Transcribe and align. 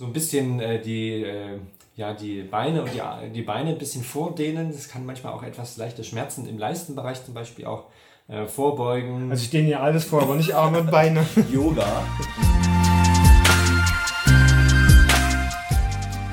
so 0.00 0.06
ein 0.06 0.14
bisschen 0.14 0.60
äh, 0.60 0.80
die, 0.80 1.22
äh, 1.22 1.58
ja, 1.94 2.14
die 2.14 2.40
Beine 2.40 2.82
und 2.82 2.90
die, 2.94 3.02
die 3.34 3.42
Beine 3.42 3.72
ein 3.72 3.78
bisschen 3.78 4.02
vordehnen. 4.02 4.72
Das 4.72 4.88
kann 4.88 5.04
manchmal 5.04 5.34
auch 5.34 5.42
etwas 5.42 5.76
leichte 5.76 6.04
Schmerzen 6.04 6.48
im 6.48 6.56
Leistenbereich 6.56 7.22
zum 7.22 7.34
Beispiel 7.34 7.66
auch 7.66 7.84
äh, 8.26 8.46
vorbeugen. 8.46 9.30
Also 9.30 9.42
ich 9.42 9.50
dehne 9.50 9.68
ja 9.68 9.80
alles 9.80 10.04
vor, 10.04 10.22
aber 10.22 10.36
nicht 10.36 10.54
Arme 10.54 10.80
und 10.80 10.90
Beine. 10.90 11.26
Yoga. 11.52 11.84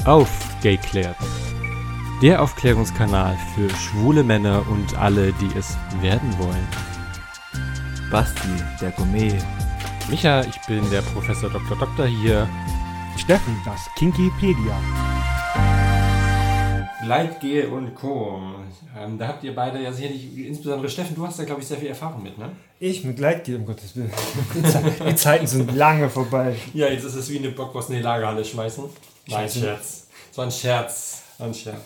Aufgeklärt. 0.06 1.18
Der 2.22 2.42
Aufklärungskanal 2.42 3.38
für 3.54 3.70
schwule 3.72 4.24
Männer 4.24 4.64
und 4.72 4.98
alle, 4.98 5.34
die 5.34 5.60
es 5.60 5.76
werden 6.00 6.34
wollen. 6.40 6.68
Basti, 8.10 8.48
der 8.80 8.92
Gourmet. 8.92 9.38
Micha, 10.10 10.40
ich 10.40 10.58
bin 10.68 10.90
der 10.90 11.02
Professor 11.02 11.50
Dr. 11.50 11.78
Doktor 11.78 12.06
hier. 12.06 12.48
Steffen, 13.18 13.58
das 13.66 13.90
Kinkipedia. 13.96 14.80
Gleitgel 17.04 17.68
und 17.68 17.96
Co. 17.96 18.40
Ähm, 18.96 19.18
da 19.18 19.28
habt 19.28 19.44
ihr 19.44 19.56
beide 19.56 19.82
ja 19.82 19.92
sicherlich, 19.92 20.38
insbesondere 20.38 20.90
Steffen, 20.90 21.16
du 21.16 21.26
hast 21.26 21.40
da 21.40 21.44
glaube 21.44 21.62
ich 21.62 21.68
sehr 21.68 21.78
viel 21.78 21.88
Erfahrung 21.88 22.22
mit, 22.22 22.38
ne? 22.38 22.52
Ich 22.80 23.04
mit 23.04 23.18
Gleitgel, 23.18 23.56
um 23.56 23.66
Gottes 23.66 23.96
Willen. 23.96 24.12
Die 25.08 25.16
Zeiten 25.16 25.48
sind 25.48 25.74
lange 25.76 26.10
vorbei. 26.10 26.56
Ja, 26.74 26.90
jetzt 26.90 27.06
ist 27.06 27.16
es 27.16 27.30
wie 27.30 27.40
eine 27.40 27.50
Bockwurst 27.50 27.90
in 27.90 27.98
die 27.98 28.02
Lagerhalle 28.02 28.46
schmeißen. 28.46 28.84
Nein, 29.28 29.50
Scherz. 29.50 30.08
So 30.32 30.42
ein 30.42 30.52
Scherz. 30.52 31.24
Ein 31.40 31.54
Scherz. 31.54 31.82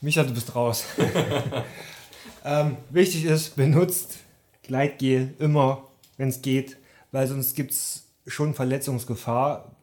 Micha, 0.00 0.22
du 0.22 0.32
bist 0.32 0.54
raus. 0.54 0.84
ähm, 2.44 2.76
wichtig 2.90 3.24
ist, 3.24 3.56
benutzt 3.56 4.18
Gleitgel 4.62 5.34
immer, 5.38 5.88
wenn 6.16 6.28
es 6.28 6.40
geht, 6.40 6.76
weil 7.10 7.26
sonst 7.26 7.56
gibt 7.56 7.72
es 7.72 8.04
schon 8.26 8.54
Verletzungsgefahr, 8.54 9.76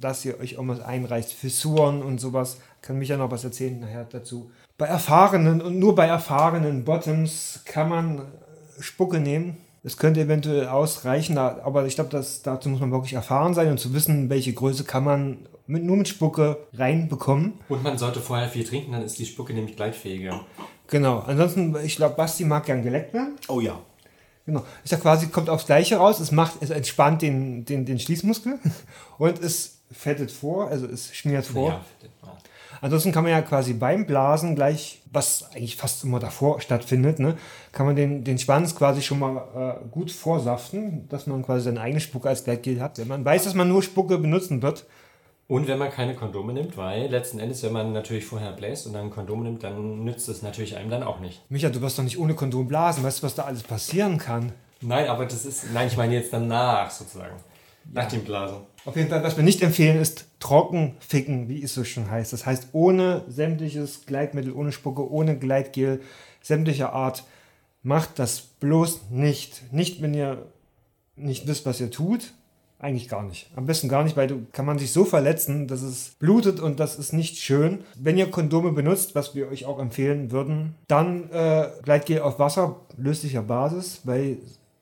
dass 0.00 0.24
ihr 0.24 0.38
euch 0.40 0.52
irgendwas 0.52 0.80
einreißt. 0.80 1.32
Fissuren 1.32 2.02
und 2.02 2.20
sowas. 2.20 2.58
Kann 2.80 2.98
Micha 2.98 3.16
noch 3.16 3.30
was 3.30 3.44
erzählen 3.44 3.78
nachher 3.80 4.04
dazu. 4.04 4.50
Bei 4.78 4.86
erfahrenen 4.86 5.60
und 5.60 5.78
nur 5.78 5.94
bei 5.94 6.06
erfahrenen 6.06 6.84
Bottoms 6.84 7.60
kann 7.64 7.88
man 7.88 8.22
Spucke 8.80 9.20
nehmen. 9.20 9.58
Das 9.84 9.96
könnte 9.96 10.20
eventuell 10.20 10.68
ausreichen, 10.68 11.38
aber 11.38 11.86
ich 11.86 11.96
glaube, 11.96 12.10
dazu 12.10 12.68
muss 12.68 12.80
man 12.80 12.92
wirklich 12.92 13.14
erfahren 13.14 13.52
sein 13.52 13.68
und 13.68 13.78
zu 13.78 13.92
wissen, 13.92 14.30
welche 14.30 14.52
Größe 14.52 14.84
kann 14.84 15.02
man 15.02 15.38
mit, 15.66 15.82
nur 15.82 15.96
mit 15.96 16.06
Spucke 16.06 16.58
reinbekommen. 16.72 17.54
Und 17.68 17.82
man 17.82 17.98
sollte 17.98 18.20
vorher 18.20 18.48
viel 18.48 18.62
trinken, 18.62 18.92
dann 18.92 19.02
ist 19.02 19.18
die 19.18 19.26
Spucke 19.26 19.52
nämlich 19.52 19.74
gleitfähiger. 19.74 20.40
Genau. 20.86 21.20
Ansonsten, 21.26 21.74
ich 21.84 21.96
glaube, 21.96 22.14
Basti 22.14 22.44
mag 22.44 22.66
gern 22.66 22.84
geleckt 22.84 23.12
werden. 23.12 23.36
Oh 23.48 23.60
ja. 23.60 23.80
Genau. 24.46 24.64
Ist 24.84 24.90
ja 24.90 24.98
quasi, 24.98 25.28
kommt 25.28 25.48
aufs 25.48 25.66
Gleiche 25.66 25.96
raus. 25.96 26.20
Es 26.20 26.32
macht, 26.32 26.54
es 26.60 26.70
entspannt 26.70 27.22
den, 27.22 27.64
den, 27.64 27.86
den 27.86 27.98
Schließmuskel 27.98 28.58
und 29.18 29.42
es 29.42 29.78
fettet 29.90 30.30
vor, 30.30 30.68
also 30.68 30.86
es 30.86 31.14
schmiert 31.14 31.46
vor. 31.46 31.68
Ja, 31.70 31.84
Ansonsten 32.82 33.12
kann 33.12 33.22
man 33.22 33.30
ja 33.30 33.42
quasi 33.42 33.74
beim 33.74 34.06
Blasen 34.06 34.56
gleich, 34.56 35.02
was 35.12 35.48
eigentlich 35.54 35.76
fast 35.76 36.02
immer 36.02 36.18
davor 36.18 36.60
stattfindet, 36.60 37.20
ne, 37.20 37.36
kann 37.70 37.86
man 37.86 37.94
den, 37.94 38.24
den 38.24 38.38
Schwanz 38.38 38.74
quasi 38.74 39.02
schon 39.02 39.20
mal 39.20 39.78
äh, 39.80 39.88
gut 39.88 40.10
vorsaften, 40.10 41.08
dass 41.08 41.28
man 41.28 41.44
quasi 41.44 41.66
seine 41.66 41.80
eigene 41.80 42.00
Spucke 42.00 42.28
als 42.28 42.42
Gleitgel 42.42 42.80
hat. 42.80 42.98
Wenn 42.98 43.06
man 43.06 43.24
weiß, 43.24 43.44
dass 43.44 43.54
man 43.54 43.68
nur 43.68 43.84
Spucke 43.84 44.18
benutzen 44.18 44.62
wird, 44.62 44.84
und 45.52 45.68
wenn 45.68 45.78
man 45.78 45.90
keine 45.90 46.14
Kondome 46.14 46.54
nimmt, 46.54 46.78
weil 46.78 47.10
letzten 47.10 47.38
Endes, 47.38 47.62
wenn 47.62 47.74
man 47.74 47.92
natürlich 47.92 48.24
vorher 48.24 48.52
bläst 48.52 48.86
und 48.86 48.94
dann 48.94 49.10
Kondome 49.10 49.44
nimmt, 49.44 49.62
dann 49.62 50.02
nützt 50.02 50.26
es 50.30 50.40
natürlich 50.40 50.78
einem 50.78 50.88
dann 50.88 51.02
auch 51.02 51.20
nicht. 51.20 51.42
Micha, 51.50 51.68
du 51.68 51.82
wirst 51.82 51.98
doch 51.98 52.04
nicht 52.04 52.18
ohne 52.18 52.32
Kondom 52.32 52.66
blasen. 52.66 53.04
Weißt 53.04 53.18
du, 53.18 53.26
was 53.26 53.34
da 53.34 53.42
alles 53.42 53.62
passieren 53.62 54.16
kann? 54.16 54.52
Nein, 54.80 55.08
aber 55.08 55.26
das 55.26 55.44
ist. 55.44 55.70
Nein, 55.74 55.88
ich 55.88 55.98
meine 55.98 56.14
jetzt 56.14 56.32
danach 56.32 56.90
sozusagen. 56.90 57.36
Nach 57.92 58.08
dem 58.08 58.24
Blasen. 58.24 58.60
Auf 58.86 58.96
jeden 58.96 59.10
Fall, 59.10 59.22
was 59.22 59.36
wir 59.36 59.44
nicht 59.44 59.60
empfehlen, 59.62 60.00
ist 60.00 60.24
trocken 60.40 60.96
ficken, 61.00 61.50
wie 61.50 61.62
es 61.62 61.74
so 61.74 61.84
schon 61.84 62.10
heißt. 62.10 62.32
Das 62.32 62.46
heißt, 62.46 62.68
ohne 62.72 63.22
sämtliches 63.28 64.06
Gleitmittel, 64.06 64.54
ohne 64.54 64.72
Spucke, 64.72 65.06
ohne 65.10 65.38
Gleitgel, 65.38 66.00
sämtlicher 66.40 66.94
Art. 66.94 67.24
Macht 67.82 68.18
das 68.18 68.40
bloß 68.40 69.10
nicht. 69.10 69.70
Nicht, 69.70 70.00
wenn 70.00 70.14
ihr 70.14 70.46
nicht 71.14 71.46
wisst, 71.46 71.66
was 71.66 71.78
ihr 71.78 71.90
tut. 71.90 72.32
Eigentlich 72.82 73.08
gar 73.08 73.22
nicht. 73.22 73.48
Am 73.54 73.66
besten 73.66 73.88
gar 73.88 74.02
nicht, 74.02 74.16
weil 74.16 74.26
du 74.26 74.44
kann 74.50 74.66
man 74.66 74.76
sich 74.76 74.90
so 74.90 75.04
verletzen, 75.04 75.68
dass 75.68 75.82
es 75.82 76.16
blutet 76.18 76.58
und 76.58 76.80
das 76.80 76.98
ist 76.98 77.12
nicht 77.12 77.38
schön. 77.38 77.84
Wenn 77.94 78.18
ihr 78.18 78.28
Kondome 78.28 78.72
benutzt, 78.72 79.14
was 79.14 79.36
wir 79.36 79.48
euch 79.48 79.66
auch 79.66 79.78
empfehlen 79.78 80.32
würden, 80.32 80.74
dann 80.88 81.30
äh, 81.30 81.68
Gleitgel 81.84 82.22
auf 82.22 82.40
Wasser, 82.40 82.80
löslicher 82.96 83.42
Basis, 83.42 84.00
weil 84.02 84.38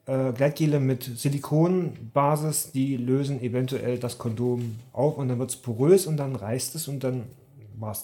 äh, 0.07 0.33
Gleitgele 0.33 0.81
mit 0.81 1.03
Silikonbasis, 1.03 2.73
die 2.73 2.97
lösen 2.97 3.43
eventuell 3.43 3.99
das 3.99 4.17
Kondom 4.17 4.77
auf 4.95 5.19
und 5.19 5.29
dann 5.29 5.39
wird 5.39 5.51
es 5.51 5.57
porös 5.57 6.07
und 6.07 6.17
dann 6.17 6.37
reißt 6.37 6.75
es 6.77 6.89
und 6.89 7.05
dann 7.05 7.25
war 7.79 7.93
es 7.93 8.03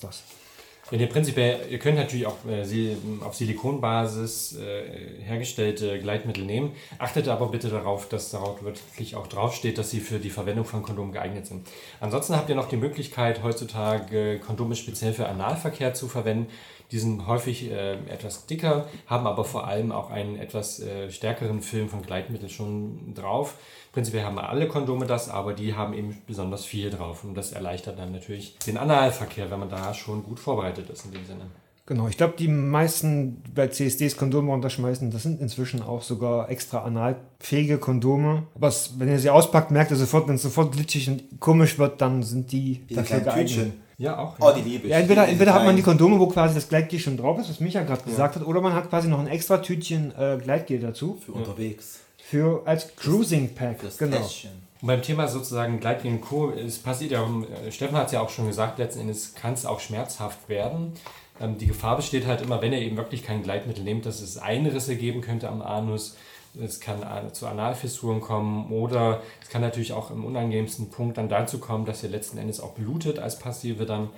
das. 0.91 1.01
Ja, 1.01 1.07
prinzipiell, 1.07 1.61
ihr 1.71 1.79
könnt 1.79 1.97
natürlich 1.97 2.27
auch 2.27 2.37
äh, 2.49 2.97
auf 3.25 3.35
Silikonbasis 3.35 4.57
äh, 4.57 5.23
hergestellte 5.23 5.99
Gleitmittel 6.01 6.45
nehmen. 6.45 6.73
Achtet 6.99 7.29
aber 7.29 7.49
bitte 7.49 7.69
darauf, 7.69 8.09
dass 8.09 8.31
darauf 8.31 8.63
wirklich 8.63 9.17
auch 9.17 9.27
draufsteht, 9.27 9.79
dass 9.79 9.91
sie 9.91 10.01
für 10.01 10.19
die 10.19 10.31
Verwendung 10.31 10.65
von 10.65 10.83
Kondomen 10.83 11.13
geeignet 11.13 11.47
sind. 11.47 11.67
Ansonsten 12.01 12.37
habt 12.37 12.49
ihr 12.49 12.55
noch 12.55 12.69
die 12.69 12.77
Möglichkeit, 12.77 13.43
heutzutage 13.43 14.39
Kondome 14.39 14.77
speziell 14.77 15.13
für 15.13 15.27
Analverkehr 15.29 15.95
zu 15.95 16.09
verwenden. 16.09 16.49
Die 16.91 16.99
sind 16.99 17.27
häufig 17.27 17.71
äh, 17.71 17.95
etwas 18.09 18.47
dicker, 18.47 18.89
haben 19.07 19.27
aber 19.27 19.45
vor 19.45 19.67
allem 19.67 19.93
auch 19.93 20.11
einen 20.11 20.37
etwas 20.37 20.81
äh, 20.81 21.11
stärkeren 21.11 21.61
Film 21.63 21.89
von 21.89 22.03
Gleitmittel 22.03 22.49
schon 22.49 23.15
drauf. 23.15 23.57
Prinzipiell 23.93 24.25
haben 24.25 24.39
alle 24.39 24.69
Kondome 24.69 25.07
das, 25.07 25.29
aber 25.29 25.53
die 25.53 25.75
haben 25.75 25.95
eben 25.95 26.23
besonders 26.27 26.65
viel 26.65 26.91
drauf. 26.91 27.25
Und 27.25 27.35
das 27.35 27.53
erleichtert 27.53 27.99
dann 27.99 28.13
natürlich 28.13 28.59
den 28.59 28.77
Analverkehr, 28.77 29.51
wenn 29.51 29.61
man 29.61 29.71
da 29.71 29.95
schon 29.95 30.23
gut 30.23 30.39
vorbereitet 30.39 30.89
ist 30.91 31.05
in 31.07 31.13
dem 31.13 31.27
Sinne. 31.27 31.47
Genau, 31.87 32.09
ich 32.09 32.17
glaube, 32.17 32.35
die 32.37 32.49
meisten 32.49 33.43
bei 33.55 33.69
CSDs 33.69 34.17
Kondome 34.17 34.51
runterschmeißen, 34.51 35.13
das 35.13 35.23
sind 35.23 35.41
inzwischen 35.41 35.83
auch 35.83 36.03
sogar 36.03 36.51
extra 36.51 36.83
analfähige 36.83 37.79
Kondome. 37.79 38.49
Aber 38.57 38.73
wenn 38.99 39.09
ihr 39.09 39.21
sie 39.21 39.31
auspackt, 39.31 39.71
merkt 39.71 39.93
ihr 39.93 39.97
sofort, 39.97 40.27
wenn 40.27 40.35
es 40.35 40.43
sofort 40.43 40.73
glitschig 40.73 41.09
und 41.09 41.41
komisch 41.41 41.79
wird, 41.79 42.01
dann 42.01 42.25
sind 42.25 42.51
die 42.51 42.83
Wie 42.89 42.95
dafür 42.95 43.21
geeignet. 43.21 43.73
Ja, 43.99 44.19
auch. 44.19 44.35
Oh, 44.41 44.53
die 44.55 44.63
liebe 44.63 44.87
ich. 44.87 44.91
Ja, 44.91 44.99
entweder, 44.99 45.29
entweder 45.29 45.55
hat 45.55 45.65
man 45.65 45.77
die 45.77 45.83
Kondome, 45.83 46.19
wo 46.19 46.27
quasi 46.27 46.55
das 46.55 46.69
Gleitgel 46.69 46.99
schon 46.99 47.17
drauf 47.17 47.39
ist, 47.39 47.49
was 47.49 47.61
Micha 47.61 47.83
gerade 47.83 48.03
ja. 48.03 48.11
gesagt 48.11 48.37
hat, 48.37 48.45
oder 48.45 48.61
man 48.61 48.75
hat 48.75 48.91
quasi 48.91 49.09
noch 49.09 49.21
ein 49.21 49.29
extra 49.29 49.59
Tütchen 49.59 50.13
äh, 50.19 50.39
Gleitgel 50.43 50.81
dazu. 50.81 51.19
Für 51.25 51.33
unterwegs. 51.33 52.01
Für 52.19 52.63
als 52.67 52.95
Cruising 52.97 53.55
Pack. 53.55 53.83
Das 53.83 53.97
genau. 53.97 54.19
Täschchen. 54.19 54.51
Und 54.83 54.89
beim 54.89 55.01
Thema 55.01 55.29
sozusagen 55.29 55.81
Gleitgel 55.81 56.11
und 56.11 56.21
Co. 56.21 56.51
Es 56.51 56.79
passiert 56.79 57.13
ja, 57.13 57.25
äh, 57.25 57.73
Steffen 57.73 57.97
hat 57.97 58.07
es 58.07 58.13
ja 58.13 58.21
auch 58.21 58.29
schon 58.29 58.49
gesagt, 58.49 58.79
letzten 58.79 59.01
Endes 59.01 59.35
kann 59.35 59.55
es 59.55 59.65
auch 59.65 59.81
schmerzhaft 59.81 60.49
werden. 60.49 60.93
Ähm, 61.41 61.59
die 61.59 61.67
Gefahr 61.67 61.97
besteht 61.97 62.27
halt 62.27 62.43
immer, 62.43 62.63
wenn 62.63 62.73
ihr 62.73 62.81
eben 62.81 62.97
wirklich 62.97 63.23
kein 63.23 63.43
Gleitmittel 63.43 63.85
nehmt, 63.85 64.07
dass 64.07 64.21
es 64.21 64.39
Einrisse 64.39 64.97
geben 64.97 65.21
könnte 65.21 65.49
am 65.49 65.63
Anus 65.63 66.17
es 66.63 66.81
kann 66.81 67.03
zu 67.33 67.47
Analfissuren 67.47 68.21
kommen 68.21 68.71
oder 68.73 69.21
es 69.43 69.49
kann 69.49 69.63
natürlich 69.63 69.93
auch 69.93 70.11
im 70.11 70.25
unangenehmsten 70.25 70.91
Punkt 70.91 71.19
dann 71.19 71.29
dazu 71.29 71.59
kommen, 71.59 71.85
dass 71.85 72.03
ihr 72.03 72.09
letzten 72.09 72.39
Endes 72.39 72.61
auch 72.61 72.73
blutet 72.73 73.19
als 73.19 73.39
Passive 73.39 73.87
dann. 73.87 74.09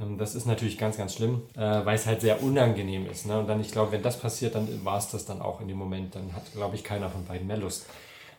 Ähm, 0.00 0.18
das 0.18 0.34
ist 0.34 0.46
natürlich 0.46 0.78
ganz, 0.78 0.96
ganz 0.96 1.14
schlimm, 1.14 1.42
äh, 1.56 1.60
weil 1.60 1.96
es 1.96 2.06
halt 2.06 2.20
sehr 2.20 2.42
unangenehm 2.42 3.06
ist. 3.10 3.26
Ne? 3.26 3.38
Und 3.38 3.48
dann, 3.48 3.60
ich 3.60 3.72
glaube, 3.72 3.92
wenn 3.92 4.02
das 4.02 4.18
passiert, 4.18 4.54
dann 4.54 4.68
war 4.84 4.98
es 4.98 5.08
das 5.08 5.24
dann 5.26 5.42
auch 5.42 5.60
in 5.60 5.68
dem 5.68 5.76
Moment. 5.76 6.14
Dann 6.14 6.32
hat, 6.34 6.52
glaube 6.52 6.76
ich, 6.76 6.84
keiner 6.84 7.08
von 7.10 7.24
beiden 7.24 7.46
mehr 7.46 7.58
Lust. 7.58 7.86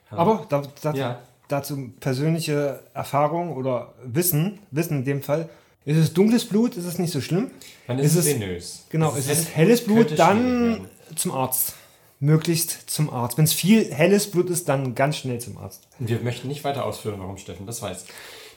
Aber 0.10 0.46
da, 0.50 0.64
da, 0.82 0.94
ja. 0.94 1.20
dazu 1.48 1.92
persönliche 2.00 2.80
Erfahrung 2.94 3.56
oder 3.56 3.94
Wissen, 4.04 4.60
Wissen 4.72 5.00
in 5.00 5.06
dem 5.06 5.22
Fall. 5.22 5.50
Ist 5.90 5.98
es 5.98 6.14
dunkles 6.14 6.46
Blut, 6.46 6.78
ist 6.78 6.86
es 6.86 7.00
nicht 7.00 7.12
so 7.12 7.20
schlimm. 7.20 7.50
Dann 7.88 7.98
ist, 7.98 8.14
ist 8.14 8.28
es 8.28 8.36
venös. 8.36 8.86
Genau, 8.90 9.16
ist, 9.16 9.28
es 9.28 9.56
helles 9.56 9.84
Blut, 9.84 10.20
dann 10.20 10.88
zum 11.16 11.32
Arzt 11.32 11.74
möglichst 12.20 12.92
zum 12.92 13.10
Arzt. 13.10 13.40
Wenn 13.40 13.46
es 13.46 13.54
viel 13.54 13.92
helles 13.92 14.30
Blut 14.30 14.52
ist, 14.52 14.70
dann 14.70 14.94
ganz 14.94 15.18
schnell 15.18 15.40
zum 15.40 15.58
Arzt. 15.58 15.88
Wir 15.98 16.20
möchten 16.20 16.48
nicht 16.48 16.64
weiter 16.64 16.86
ausführen, 16.86 17.16
warum 17.18 17.38
Steffen 17.38 17.66
das 17.66 17.82
weiß. 17.82 18.06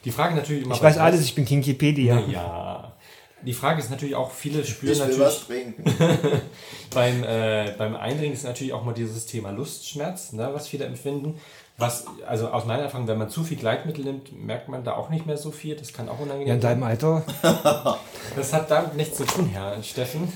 Die 0.04 0.10
Frage 0.10 0.34
natürlich 0.34 0.64
immer. 0.64 0.74
Ich 0.74 0.82
weiß 0.82 0.98
alles, 0.98 1.22
ich 1.22 1.34
bin 1.34 1.46
Kinkipedia. 1.46 2.20
Ja. 2.28 2.92
Die 3.46 3.54
Frage 3.54 3.80
ist 3.80 3.90
natürlich 3.90 4.14
auch, 4.14 4.30
viele 4.30 4.62
spüren 4.62 4.92
ich 4.92 4.98
will 4.98 5.06
natürlich. 5.06 5.20
Was 5.20 5.46
trinken. 5.46 5.84
beim, 6.94 7.24
äh, 7.24 7.74
beim 7.78 7.96
Eindringen 7.96 8.34
ist 8.34 8.44
natürlich 8.44 8.74
auch 8.74 8.84
mal 8.84 8.92
dieses 8.92 9.24
Thema 9.24 9.52
Lustschmerz, 9.52 10.32
ne, 10.32 10.50
was 10.52 10.68
viele 10.68 10.84
empfinden. 10.84 11.40
Was, 11.78 12.04
also 12.26 12.48
aus 12.48 12.64
meiner 12.64 12.84
Erfahrung, 12.84 13.08
wenn 13.08 13.18
man 13.18 13.30
zu 13.30 13.44
viel 13.44 13.56
Gleitmittel 13.56 14.04
nimmt, 14.04 14.32
merkt 14.32 14.68
man 14.68 14.84
da 14.84 14.94
auch 14.94 15.10
nicht 15.10 15.26
mehr 15.26 15.36
so 15.36 15.50
viel. 15.50 15.74
Das 15.74 15.92
kann 15.92 16.08
auch 16.08 16.20
unangenehm 16.20 16.46
sein. 16.46 16.48
Ja, 16.48 16.54
in 16.54 16.60
deinem 16.60 16.82
Alter. 16.82 17.24
das 18.36 18.52
hat 18.52 18.70
damit 18.70 18.94
nichts 18.94 19.16
zu 19.16 19.24
tun, 19.24 19.46
Herr 19.46 19.82
Steffen. 19.82 20.32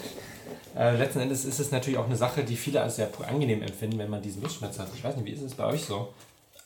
Äh, 0.76 0.96
letzten 0.96 1.20
Endes 1.20 1.44
ist 1.44 1.58
es 1.58 1.70
natürlich 1.70 1.98
auch 1.98 2.06
eine 2.06 2.16
Sache, 2.16 2.42
die 2.42 2.56
viele 2.56 2.82
als 2.82 2.96
sehr 2.96 3.08
angenehm 3.28 3.62
empfinden, 3.62 3.98
wenn 3.98 4.10
man 4.10 4.22
diesen 4.22 4.42
Lustschmerz 4.42 4.78
hat. 4.78 4.88
Ich 4.94 5.04
weiß 5.04 5.16
nicht, 5.16 5.26
wie 5.26 5.32
ist 5.32 5.42
es 5.42 5.54
bei 5.54 5.64
euch 5.66 5.84
so? 5.84 6.08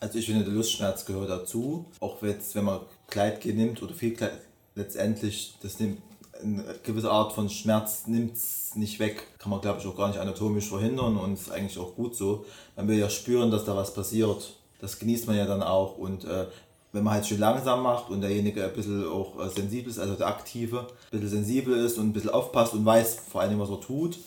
Also 0.00 0.18
ich 0.18 0.26
finde, 0.26 0.44
der 0.44 0.54
Lustschmerz 0.54 1.04
gehört 1.04 1.30
dazu. 1.30 1.84
Auch 2.00 2.22
jetzt, 2.22 2.54
wenn 2.54 2.64
man 2.64 2.80
Kleidgel 3.08 3.54
nimmt 3.54 3.82
oder 3.82 3.92
viel 3.92 4.14
Kleid, 4.14 4.32
letztendlich, 4.74 5.54
das 5.62 5.78
nimmt 5.78 5.98
eine 6.42 6.64
gewisse 6.82 7.10
Art 7.10 7.32
von 7.32 7.50
Schmerz 7.50 8.06
nimmt 8.06 8.34
es 8.36 8.74
nicht 8.74 8.98
weg. 8.98 9.26
Kann 9.38 9.50
man, 9.50 9.60
glaube 9.60 9.80
ich, 9.80 9.86
auch 9.86 9.96
gar 9.96 10.08
nicht 10.08 10.18
anatomisch 10.18 10.68
verhindern 10.68 11.16
und 11.16 11.34
ist 11.34 11.50
eigentlich 11.50 11.78
auch 11.78 11.94
gut 11.94 12.16
so. 12.16 12.44
Man 12.76 12.88
will 12.88 12.98
ja 12.98 13.10
spüren, 13.10 13.50
dass 13.50 13.64
da 13.64 13.76
was 13.76 13.94
passiert. 13.94 14.54
Das 14.80 14.98
genießt 14.98 15.26
man 15.26 15.36
ja 15.36 15.46
dann 15.46 15.62
auch 15.62 15.98
und 15.98 16.24
äh, 16.24 16.46
wenn 16.92 17.04
man 17.04 17.14
halt 17.14 17.26
schön 17.26 17.38
langsam 17.38 17.82
macht 17.82 18.10
und 18.10 18.20
derjenige 18.20 18.64
ein 18.64 18.72
bisschen 18.72 19.06
auch 19.06 19.38
äh, 19.38 19.48
sensibel 19.48 19.90
ist, 19.90 19.98
also 19.98 20.14
der 20.14 20.26
Aktive, 20.26 20.88
ein 21.12 21.20
bisschen 21.20 21.28
sensibel 21.28 21.76
ist 21.76 21.98
und 21.98 22.08
ein 22.08 22.12
bisschen 22.12 22.30
aufpasst 22.30 22.74
und 22.74 22.84
weiß 22.84 23.18
vor 23.30 23.42
allem, 23.42 23.60
was 23.60 23.70
er 23.70 23.80
tut, 23.80 24.18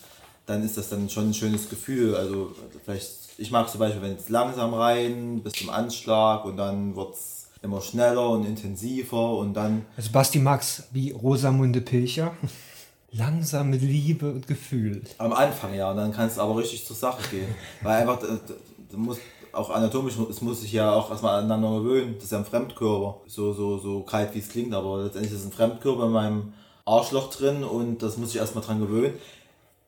dann 0.45 0.63
ist 0.63 0.77
das 0.77 0.89
dann 0.89 1.09
schon 1.09 1.29
ein 1.29 1.33
schönes 1.33 1.69
Gefühl. 1.69 2.15
Also 2.15 2.53
vielleicht, 2.83 3.11
ich 3.37 3.51
mag 3.51 3.69
zum 3.69 3.79
Beispiel, 3.79 4.01
wenn 4.01 4.15
es 4.15 4.29
langsam 4.29 4.73
rein 4.73 5.41
bis 5.43 5.53
zum 5.53 5.69
Anschlag 5.69 6.45
und 6.45 6.57
dann 6.57 6.95
wird 6.95 7.13
es 7.13 7.47
immer 7.61 7.81
schneller 7.81 8.29
und 8.29 8.45
intensiver 8.45 9.37
und 9.37 9.53
dann. 9.53 9.85
Also 9.95 10.11
Basti 10.11 10.39
Max 10.39 10.83
wie 10.91 11.11
Rosamunde 11.11 11.81
Pilcher. 11.81 12.33
Langsame 13.15 13.77
Liebe 13.77 14.31
und 14.31 14.47
Gefühl. 14.47 15.03
Am 15.19 15.33
Anfang 15.33 15.75
ja, 15.75 15.91
und 15.91 15.97
dann 15.97 16.11
kann 16.11 16.25
es 16.27 16.39
aber 16.39 16.57
richtig 16.57 16.83
zur 16.83 16.95
Sache 16.95 17.21
gehen. 17.29 17.53
Weil 17.83 18.01
einfach, 18.01 18.19
du 18.19 18.97
musst 18.97 19.21
auch 19.53 19.69
anatomisch, 19.69 20.15
es 20.29 20.41
muss 20.41 20.61
sich 20.61 20.73
ja 20.73 20.91
auch 20.93 21.09
erstmal 21.09 21.39
aneinander 21.39 21.79
gewöhnen. 21.79 22.15
Das 22.15 22.25
ist 22.25 22.31
ja 22.31 22.39
ein 22.39 22.45
Fremdkörper. 22.45 23.21
So, 23.27 23.53
so, 23.53 23.77
so 23.77 24.01
kalt 24.01 24.33
wie 24.33 24.39
es 24.39 24.49
klingt, 24.49 24.73
aber 24.73 25.03
letztendlich 25.03 25.31
ist 25.31 25.39
es 25.39 25.45
ein 25.45 25.51
Fremdkörper 25.51 26.05
in 26.05 26.11
meinem 26.11 26.53
Arschloch 26.85 27.29
drin 27.29 27.63
und 27.63 28.01
das 28.01 28.17
muss 28.17 28.31
ich 28.31 28.37
erstmal 28.37 28.63
dran 28.63 28.79
gewöhnen. 28.79 29.13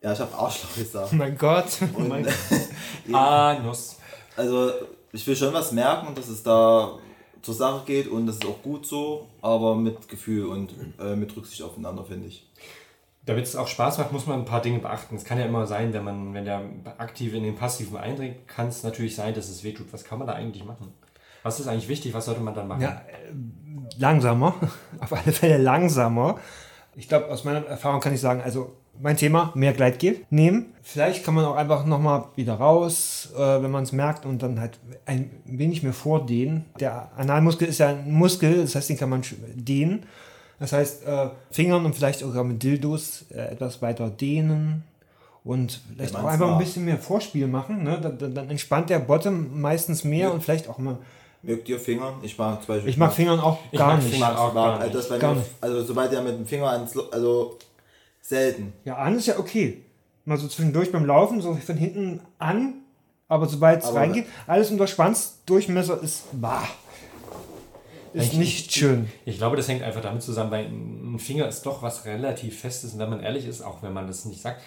Ja, 0.02 0.14
ich 0.14 0.20
habe 0.20 0.36
Arschloch 0.38 0.76
gesagt. 0.76 1.10
Oh 1.12 1.16
mein 1.18 1.38
Gott. 1.38 1.66
Oh 1.98 2.02
mein 2.02 2.24
Gott. 3.08 3.16
Anus. 3.16 3.98
Also, 4.38 4.72
ich 5.12 5.26
will 5.26 5.36
schon 5.36 5.54
was 5.54 5.72
merken, 5.72 6.14
dass 6.14 6.28
es 6.28 6.44
da 6.44 7.00
zur 7.42 7.54
Sache 7.54 7.84
geht 7.86 8.08
und 8.08 8.28
das 8.28 8.36
ist 8.36 8.46
auch 8.46 8.62
gut 8.62 8.86
so, 8.86 9.28
aber 9.42 9.76
mit 9.76 10.08
Gefühl 10.08 10.48
und 10.48 10.74
äh, 11.00 11.16
mit 11.16 11.36
Rücksicht 11.36 11.62
aufeinander, 11.62 12.04
finde 12.04 12.28
ich. 12.28 12.46
Damit 13.26 13.46
es 13.46 13.56
auch 13.56 13.68
Spaß 13.68 13.98
macht, 13.98 14.12
muss 14.12 14.28
man 14.28 14.40
ein 14.40 14.46
paar 14.46 14.62
Dinge 14.62 14.80
beachten. 14.80 15.16
Es 15.16 15.26
kann 15.26 15.40
ja 15.40 15.46
immer 15.46 15.66
sein, 15.66 15.94
wenn 15.94 16.04
man, 16.04 16.34
wenn 16.34 16.46
der 16.46 16.62
aktiv 16.98 17.34
in 17.34 17.44
den 17.44 17.56
passiven 17.56 17.98
eindringt, 17.98 18.48
kann 18.48 18.68
es 18.68 18.84
natürlich 18.84 19.16
sein, 19.16 19.34
dass 19.34 19.50
es 19.50 19.64
wehtut. 19.64 19.88
Was 19.92 20.04
kann 20.04 20.20
man 20.20 20.28
da 20.28 20.34
eigentlich 20.34 20.64
machen? 20.64 20.94
Was 21.42 21.60
ist 21.60 21.68
eigentlich 21.68 21.88
wichtig? 21.88 22.14
Was 22.14 22.26
sollte 22.26 22.42
man 22.42 22.54
dann 22.54 22.68
machen? 22.68 22.82
Ja, 22.82 23.02
äh, 23.08 24.00
langsamer. 24.00 24.56
Auf 25.00 25.14
alle 25.14 25.32
Fälle 25.32 25.58
langsamer. 25.58 26.40
Ich 26.96 27.10
glaube, 27.10 27.28
aus 27.30 27.44
meiner 27.44 27.66
Erfahrung 27.66 28.00
kann 28.00 28.14
ich 28.14 28.22
sagen, 28.22 28.42
also 28.42 28.74
mein 29.00 29.18
Thema, 29.18 29.52
mehr 29.56 29.74
Gleitgel 29.74 30.22
nehmen. 30.30 30.74
Vielleicht 30.82 31.26
kann 31.26 31.34
man 31.34 31.46
auch 31.46 31.56
einfach 31.56 31.86
nochmal 31.86 32.26
wieder 32.36 32.56
raus, 32.56 33.34
äh, 33.36 33.62
wenn 33.62 33.72
man 33.72 33.84
es 33.84 33.92
merkt 33.92 34.26
und 34.26 34.42
dann 34.42 34.60
halt 34.60 34.80
ein 35.06 35.32
wenig 35.46 35.84
mehr 35.84 35.94
vordehnen. 35.94 36.66
Der 36.80 37.12
Analmuskel 37.18 37.68
ist 37.68 37.80
ja 37.80 37.90
ein 37.90 38.12
Muskel, 38.12 38.62
das 38.62 38.76
heißt, 38.76 38.90
den 38.90 38.98
kann 38.98 39.10
man 39.10 39.22
dehnen. 39.56 40.06
Das 40.60 40.72
heißt, 40.74 41.06
äh, 41.06 41.30
Fingern 41.52 41.86
und 41.86 41.96
vielleicht 41.96 42.20
sogar 42.20 42.44
mit 42.44 42.64
Dildos 42.64 43.26
äh, 43.32 43.40
etwas 43.52 43.82
weiter 43.82 44.10
dehnen 44.10 44.84
und 45.44 45.82
vielleicht 45.96 46.14
Ja, 46.14 46.22
auch 46.22 46.26
einfach 46.28 46.52
ein 46.54 46.58
bisschen 46.58 46.86
mehr 46.86 46.98
Vorspiel 46.98 47.48
machen. 47.48 47.84
Ne? 47.84 48.00
Dann, 48.02 48.18
dann, 48.18 48.34
dann 48.36 48.50
entspannt 48.50 48.90
der 48.90 49.00
Bottom 49.00 49.60
meistens 49.62 50.04
mehr 50.04 50.28
Ja. 50.28 50.30
und 50.34 50.42
vielleicht 50.44 50.68
auch 50.70 50.78
mal. 50.78 50.98
Mögt 51.42 51.70
ihr 51.70 51.80
Finger? 51.80 52.14
Ich 52.24 52.38
mag 52.40 52.60
zum 52.64 52.68
Beispiel. 52.74 52.90
Ich 52.90 52.98
mag 52.98 53.14
Fingern 53.14 53.40
auch 53.40 53.60
Ich 53.72 53.78
gar 53.78 53.90
mag 53.94 54.02
nicht. 54.04 54.14
Finger 54.14 54.40
auch 54.40 54.54
gar 54.54 54.72
mag, 54.78 54.84
nicht. 54.84 54.96
das 54.96 55.10
bei 55.10 55.18
Gar 55.20 55.36
nicht. 55.36 55.48
also 55.62 55.84
sobald 55.84 56.12
er 56.14 56.22
mit 56.24 56.34
dem 56.38 56.46
Finger 56.48 56.70
ans, 56.72 56.98
also 57.12 57.60
selten. 58.22 58.74
Ja, 58.84 58.96
an 58.96 59.16
ist 59.16 59.28
ja 59.28 59.38
okay. 59.38 59.84
Mal 60.24 60.38
so 60.38 60.48
zwischendurch 60.48 60.92
beim 60.92 61.06
Laufen, 61.06 61.40
so 61.42 61.54
von 61.54 61.78
hinten 61.78 62.20
an, 62.40 62.74
aber 63.28 63.46
sobald 63.46 63.84
es 63.84 63.94
reingeht, 63.94 64.26
alles 64.48 64.72
unter 64.72 64.88
Schwanzdurchmesser 64.88 66.02
ist 66.02 66.24
wahr. 66.32 66.68
Ist 68.16 68.34
Eigentlich- 68.34 68.38
nicht 68.40 68.74
schön. 68.74 69.10
Ich 69.26 69.38
glaube, 69.38 69.58
das 69.58 69.68
hängt 69.68 69.84
einfach 69.84 70.02
damit 70.02 70.24
zusammen, 70.24 70.52
weil 70.52 70.66
ein 70.66 71.20
Finger 71.20 71.48
ist 71.48 71.64
doch 71.66 71.82
was 71.82 72.06
relativ 72.06 72.60
Festes 72.62 72.94
und 72.94 73.00
wenn 73.00 73.10
man 73.10 73.20
ehrlich 73.22 73.46
ist, 73.46 73.62
auch 73.62 73.84
wenn 73.84 73.94
man 73.94 74.08
das 74.08 74.26
nicht 74.26 74.42
sagt, 74.42 74.62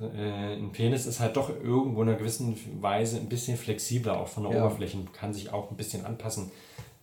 äh, 0.00 0.54
ein 0.54 0.72
Penis 0.72 1.06
ist 1.06 1.20
halt 1.20 1.36
doch 1.36 1.50
irgendwo 1.50 2.02
in 2.02 2.08
einer 2.08 2.18
gewissen 2.18 2.56
Weise 2.80 3.18
ein 3.18 3.28
bisschen 3.28 3.56
flexibler, 3.56 4.18
auch 4.18 4.28
von 4.28 4.44
der 4.44 4.52
Ja. 4.56 4.64
Oberfläche 4.66 4.98
kann 5.12 5.32
sich 5.34 5.52
auch 5.52 5.70
ein 5.70 5.76
bisschen 5.76 6.04
anpassen. 6.06 6.50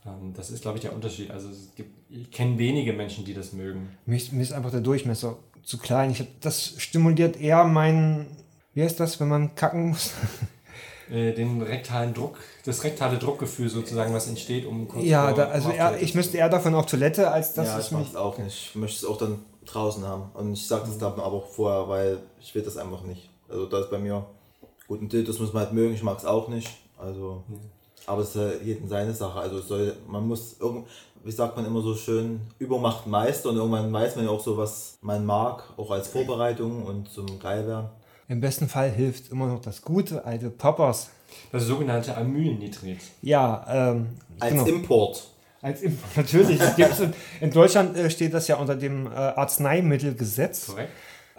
Ähm, 0.06 0.34
Das 0.36 0.50
ist, 0.50 0.64
glaube 0.64 0.78
ich, 0.80 0.82
der 0.82 0.94
Unterschied. 0.96 1.30
Also 1.30 1.50
es 1.50 1.70
gibt, 1.76 1.92
ich 2.10 2.32
kenne 2.32 2.58
wenige 2.58 2.92
Menschen, 2.94 3.24
die 3.24 3.34
das 3.36 3.54
mögen. 3.54 3.90
Mir 4.08 4.16
ist, 4.18 4.34
mir 4.34 4.42
ist 4.42 4.52
einfach 4.54 4.72
der 4.72 4.82
Durchmesser 4.82 5.38
zu 5.64 5.78
klein. 5.78 6.10
Ich 6.12 6.20
hab, 6.20 6.28
das 6.42 6.74
stimuliert 6.78 7.40
eher 7.40 7.64
meinen, 7.66 8.26
wie 8.74 8.82
heißt 8.82 9.00
das, 9.00 9.20
wenn 9.20 9.28
man 9.28 9.54
kacken 9.56 9.90
muss? 9.90 10.14
Äh, 11.12 11.34
Den 11.34 11.62
rektalen 11.62 12.14
Druck, 12.14 12.38
das 12.64 12.84
rektale 12.86 13.18
Druckgefühl 13.18 13.68
sozusagen, 13.68 14.14
was 14.14 14.28
entsteht, 14.28 14.66
um 14.66 14.88
kurz 14.88 15.04
ja, 15.04 15.34
da, 15.34 15.50
also 15.50 15.70
eher, 15.70 16.02
ich 16.02 16.16
müsste 16.16 16.38
eher 16.38 16.48
davon 16.48 16.74
auf 16.74 16.86
Toilette, 16.86 17.30
als 17.30 17.54
dass 17.54 17.68
ja, 17.68 17.80
es 17.80 17.88
ich 17.88 17.92
mag 17.92 18.02
mich... 18.02 18.10
es 18.12 18.16
auch 18.16 18.38
nicht. 18.38 18.70
Ich 18.70 18.76
möchte 18.76 18.98
es 18.98 19.06
auch 19.06 19.18
dann 19.18 19.40
draußen 19.66 20.08
haben. 20.08 20.32
Und 20.34 20.54
ich 20.54 20.66
sage 20.66 20.86
das 20.88 20.98
dann 20.98 21.14
aber 21.14 21.34
auch 21.34 21.48
vorher, 21.48 21.90
weil 21.90 22.20
ich 22.40 22.56
will 22.56 22.62
das 22.62 22.78
einfach 22.78 23.04
nicht. 23.04 23.30
Also 23.50 23.66
da 23.66 23.80
ist 23.80 23.90
bei 23.90 24.00
mir 24.00 24.26
gut 24.88 25.02
ein 25.02 25.26
das 25.26 25.40
muss 25.40 25.52
man 25.52 25.64
halt 25.64 25.74
mögen. 25.74 25.94
Ich 25.94 26.04
mag 26.04 26.18
es 26.18 26.26
auch 26.26 26.48
nicht. 26.48 26.70
Also, 26.98 27.44
aber 28.06 28.22
es 28.22 28.30
ist 28.30 28.36
ja 28.36 28.52
jedem 28.64 28.88
seine 28.88 29.14
Sache. 29.14 29.40
Also 29.40 29.60
es 29.60 29.68
soll, 29.68 29.94
man 30.08 30.26
muss 30.26 30.58
irgend, 30.62 30.88
wie 31.24 31.32
sagt 31.32 31.58
man 31.58 31.66
immer 31.66 31.82
so 31.82 31.94
schön, 31.94 32.40
Übermacht 32.58 33.06
Meister 33.06 33.50
und 33.50 33.58
irgendwann 33.58 33.92
weiß 33.92 34.16
man 34.16 34.26
ja 34.26 34.32
auch 34.32 34.40
so, 34.40 34.56
was 34.58 34.98
man 35.02 35.26
mag, 35.26 35.64
auch 35.76 35.92
als 35.92 36.08
Vorbereitung 36.08 36.86
und 36.86 37.10
zum 37.10 37.40
Geilwerden. 37.40 37.90
Im 38.32 38.40
besten 38.40 38.70
Fall 38.70 38.90
hilft 38.90 39.30
immer 39.30 39.48
noch 39.48 39.60
das 39.60 39.82
gute 39.82 40.24
alte 40.24 40.50
Poppers. 40.50 41.10
Das 41.52 41.66
sogenannte 41.66 42.16
Amylnitrit. 42.16 43.02
Ja, 43.22 43.66
ähm, 43.70 44.08
Als 44.40 44.54
genau. 44.54 44.66
Import. 44.68 45.28
Als 45.62 45.82
Impf 45.82 46.00
natürlich. 46.16 46.62
In 47.42 47.52
Deutschland 47.52 47.98
äh, 47.98 48.10
steht 48.10 48.34
das 48.34 48.48
ja 48.48 48.56
unter 48.56 48.78
dem 48.78 49.08
äh, 49.08 49.10
Arzneimittelgesetz. 49.10 50.68
Korrekt? 50.68 50.92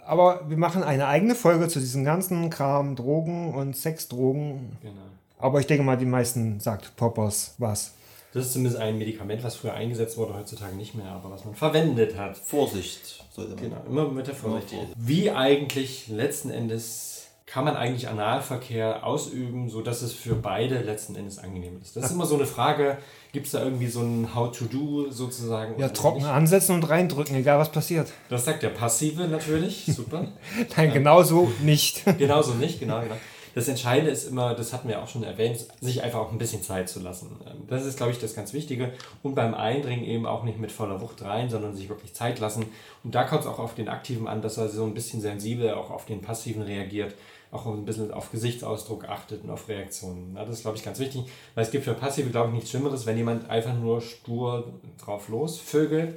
Aber 0.05 0.47
wir 0.47 0.57
machen 0.57 0.83
eine 0.83 1.07
eigene 1.07 1.33
Folge 1.33 1.67
zu 1.67 1.79
diesem 1.79 2.03
ganzen 2.05 2.51
Kram, 2.51 2.95
Drogen 2.95 3.55
und 3.55 3.75
Sexdrogen. 3.75 4.77
Genau. 4.83 4.93
Aber 5.39 5.59
ich 5.59 5.65
denke 5.65 5.83
mal, 5.83 5.97
die 5.97 6.05
meisten 6.05 6.59
sagt 6.59 6.95
Poppers 6.95 7.55
was. 7.57 7.95
Das 8.33 8.47
ist 8.47 8.53
zumindest 8.53 8.81
ein 8.81 8.97
Medikament, 8.97 9.43
was 9.43 9.55
früher 9.55 9.73
eingesetzt 9.75 10.17
wurde, 10.17 10.33
heutzutage 10.33 10.75
nicht 10.75 10.95
mehr, 10.95 11.05
aber 11.07 11.29
was 11.29 11.45
man 11.45 11.53
verwendet 11.53 12.17
hat. 12.17 12.35
Vorsicht 12.35 13.23
sollte 13.31 13.53
man. 13.53 13.63
Genau, 13.63 13.83
immer 13.87 14.07
mit 14.09 14.25
der 14.25 14.33
Vorsicht. 14.33 14.73
Wie 14.95 15.29
eigentlich 15.29 16.07
letzten 16.07 16.49
Endes 16.49 17.13
kann 17.45 17.65
man 17.65 17.75
eigentlich 17.75 18.07
Analverkehr 18.07 19.05
ausüben, 19.05 19.69
sodass 19.69 20.01
es 20.01 20.13
für 20.13 20.33
beide 20.33 20.79
letzten 20.79 21.15
Endes 21.15 21.37
angenehm 21.37 21.79
ist? 21.79 21.95
Das 21.95 22.05
ist 22.05 22.11
immer 22.11 22.25
so 22.25 22.33
eine 22.33 22.47
Frage, 22.47 22.97
gibt 23.31 23.45
es 23.45 23.51
da 23.51 23.63
irgendwie 23.63 23.85
so 23.85 24.01
ein 24.01 24.33
How-to-Do 24.33 25.11
sozusagen? 25.11 25.79
Ja, 25.79 25.89
trocken 25.89 26.21
nicht? 26.21 26.27
ansetzen 26.27 26.73
und 26.73 26.89
reindrücken, 26.89 27.35
egal 27.35 27.59
was 27.59 27.71
passiert. 27.71 28.11
Das 28.29 28.45
sagt 28.45 28.63
der 28.63 28.69
Passive 28.69 29.27
natürlich, 29.27 29.85
super. 29.85 30.29
Nein, 30.75 30.93
genau 30.93 31.21
so 31.21 31.51
nicht. 31.61 32.03
Genauso 32.17 32.55
nicht, 32.55 32.79
genau, 32.79 33.01
genau. 33.01 33.17
Das 33.55 33.67
Entscheidende 33.67 34.11
ist 34.11 34.27
immer, 34.27 34.55
das 34.55 34.73
hatten 34.73 34.87
wir 34.87 35.01
auch 35.01 35.07
schon 35.07 35.23
erwähnt, 35.23 35.65
sich 35.79 36.01
einfach 36.01 36.19
auch 36.19 36.31
ein 36.31 36.37
bisschen 36.37 36.63
Zeit 36.63 36.89
zu 36.89 36.99
lassen. 36.99 37.37
Ähm, 37.45 37.67
Das 37.67 37.85
ist, 37.85 37.97
glaube 37.97 38.11
ich, 38.11 38.19
das 38.19 38.35
ganz 38.35 38.53
Wichtige. 38.53 38.93
Und 39.21 39.35
beim 39.35 39.53
Eindringen 39.53 40.05
eben 40.05 40.25
auch 40.25 40.43
nicht 40.43 40.59
mit 40.59 40.71
voller 40.71 41.01
Wucht 41.01 41.21
rein, 41.23 41.49
sondern 41.49 41.75
sich 41.75 41.89
wirklich 41.89 42.13
Zeit 42.13 42.39
lassen. 42.39 42.65
Und 43.03 43.13
da 43.15 43.23
kommt 43.23 43.41
es 43.41 43.47
auch 43.47 43.59
auf 43.59 43.75
den 43.75 43.89
Aktiven 43.89 44.27
an, 44.27 44.41
dass 44.41 44.57
er 44.57 44.69
so 44.69 44.83
ein 44.83 44.93
bisschen 44.93 45.21
sensibel 45.21 45.73
auch 45.73 45.91
auf 45.91 46.05
den 46.05 46.21
Passiven 46.21 46.63
reagiert, 46.63 47.13
auch 47.51 47.67
ein 47.67 47.85
bisschen 47.85 48.11
auf 48.11 48.31
Gesichtsausdruck 48.31 49.07
achtet 49.07 49.43
und 49.43 49.51
auf 49.51 49.69
Reaktionen. 49.69 50.33
Das 50.33 50.49
ist, 50.49 50.61
glaube 50.61 50.77
ich, 50.77 50.83
ganz 50.83 50.97
wichtig, 50.99 51.25
weil 51.53 51.63
es 51.63 51.71
gibt 51.71 51.85
für 51.85 51.93
Passive, 51.93 52.29
glaube 52.31 52.47
ich, 52.47 52.55
nichts 52.55 52.71
Schlimmeres, 52.71 53.05
wenn 53.05 53.17
jemand 53.17 53.49
einfach 53.49 53.75
nur 53.75 54.01
stur 54.01 54.73
drauf 55.03 55.29
los 55.29 55.59
vögelt, 55.59 56.15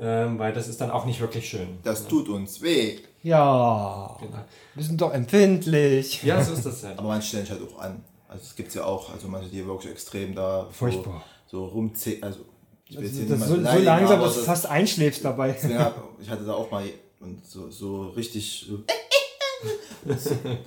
ähm, 0.00 0.38
weil 0.38 0.52
das 0.52 0.68
ist 0.68 0.80
dann 0.80 0.90
auch 0.90 1.04
nicht 1.06 1.20
wirklich 1.20 1.48
schön. 1.48 1.78
Das 1.84 2.06
tut 2.06 2.28
uns 2.28 2.60
weh. 2.62 2.98
Ja, 3.22 4.16
Genau. 4.20 4.38
wir 4.74 4.84
sind 4.84 5.00
doch 5.00 5.12
empfindlich. 5.12 6.22
Ja, 6.22 6.42
so 6.42 6.52
ist 6.52 6.64
das 6.66 6.82
ja. 6.82 6.90
Aber 6.96 7.08
manche 7.08 7.28
stellen 7.28 7.44
sich 7.46 7.52
halt 7.52 7.62
auch 7.74 7.80
an. 7.80 8.02
Also 8.28 8.42
es 8.44 8.54
gibt 8.56 8.74
ja 8.74 8.84
auch, 8.84 9.12
also 9.12 9.28
manche, 9.28 9.48
die 9.48 9.66
wirklich 9.66 9.90
extrem 9.92 10.34
da 10.34 10.66
Furchtbar. 10.70 11.22
so, 11.50 11.58
so 11.60 11.66
rumziehen. 11.66 12.22
Also 12.22 12.40
ich 12.88 12.96
will 12.96 13.08
Das 13.08 13.18
jetzt 13.18 13.30
das 13.30 13.48
so, 13.48 13.54
so 13.56 13.78
langsam, 13.80 14.20
dass 14.20 14.34
du 14.34 14.40
fast 14.42 14.66
einschläfst 14.66 15.24
dabei. 15.24 15.52
hab- 15.54 16.08
ich 16.20 16.28
hatte 16.30 16.44
da 16.44 16.52
auch 16.54 16.70
mal 16.70 16.84
und 17.20 17.44
so, 17.44 17.70
so 17.70 18.08
richtig, 18.10 18.66
so, 18.68 18.78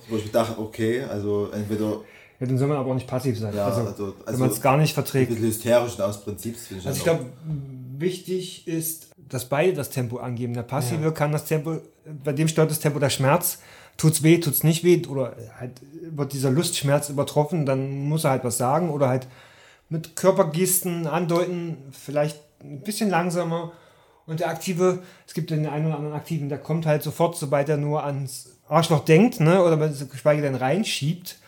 wo 0.08 0.16
ich 0.16 0.26
mir 0.26 0.32
dachte, 0.32 0.58
okay, 0.60 1.02
also 1.04 1.48
entweder 1.52 2.00
Ja, 2.40 2.46
dann 2.46 2.58
soll 2.58 2.68
man 2.68 2.78
aber 2.78 2.90
auch 2.90 2.94
nicht 2.94 3.06
passiv 3.06 3.38
sein. 3.38 3.54
Ja, 3.54 3.66
also, 3.66 3.80
also- 3.82 4.06
wenn 4.18 4.26
also- 4.26 4.40
man 4.40 4.50
es 4.50 4.60
gar 4.60 4.76
nicht 4.76 4.90
ein 4.90 4.94
verträgt. 4.94 5.30
bisschen 5.30 5.46
hysterisch 5.46 5.94
und 5.94 6.00
aus 6.02 6.22
Prinzip 6.22 6.56
ich 6.56 6.86
Also 6.86 6.98
ich 6.98 7.04
glaube, 7.04 7.26
wichtig 8.00 8.66
ist, 8.66 9.10
dass 9.16 9.48
beide 9.48 9.72
das 9.72 9.90
Tempo 9.90 10.18
angeben. 10.18 10.54
Der 10.54 10.62
Passive 10.62 11.12
kann 11.12 11.32
das 11.32 11.44
Tempo, 11.44 11.78
bei 12.24 12.32
dem 12.32 12.48
stört 12.48 12.70
das 12.70 12.80
Tempo 12.80 12.98
der 12.98 13.10
Schmerz. 13.10 13.60
Tut's 13.96 14.22
weh, 14.22 14.38
tut's 14.38 14.64
nicht 14.64 14.82
weh 14.82 15.04
oder 15.06 15.36
halt 15.58 15.80
wird 16.02 16.32
dieser 16.32 16.50
Lustschmerz 16.50 17.10
übertroffen, 17.10 17.66
dann 17.66 18.08
muss 18.08 18.24
er 18.24 18.30
halt 18.30 18.44
was 18.44 18.56
sagen 18.56 18.90
oder 18.90 19.08
halt 19.08 19.26
mit 19.90 20.16
Körpergesten 20.16 21.06
andeuten, 21.06 21.76
vielleicht 21.92 22.40
ein 22.62 22.80
bisschen 22.80 23.10
langsamer. 23.10 23.72
Und 24.26 24.40
der 24.40 24.48
Aktive, 24.48 25.02
es 25.26 25.34
gibt 25.34 25.50
den 25.50 25.66
einen 25.66 25.86
oder 25.86 25.96
anderen 25.96 26.14
Aktiven, 26.14 26.48
der 26.48 26.58
kommt 26.58 26.86
halt 26.86 27.02
sofort, 27.02 27.36
sobald 27.36 27.68
er 27.68 27.76
nur 27.76 28.04
ans 28.04 28.56
Arschloch 28.68 29.04
denkt, 29.04 29.40
ne, 29.40 29.62
oder 29.62 29.76
geschweige 29.76 30.42
denn 30.42 30.54
reinschiebt. 30.54 31.38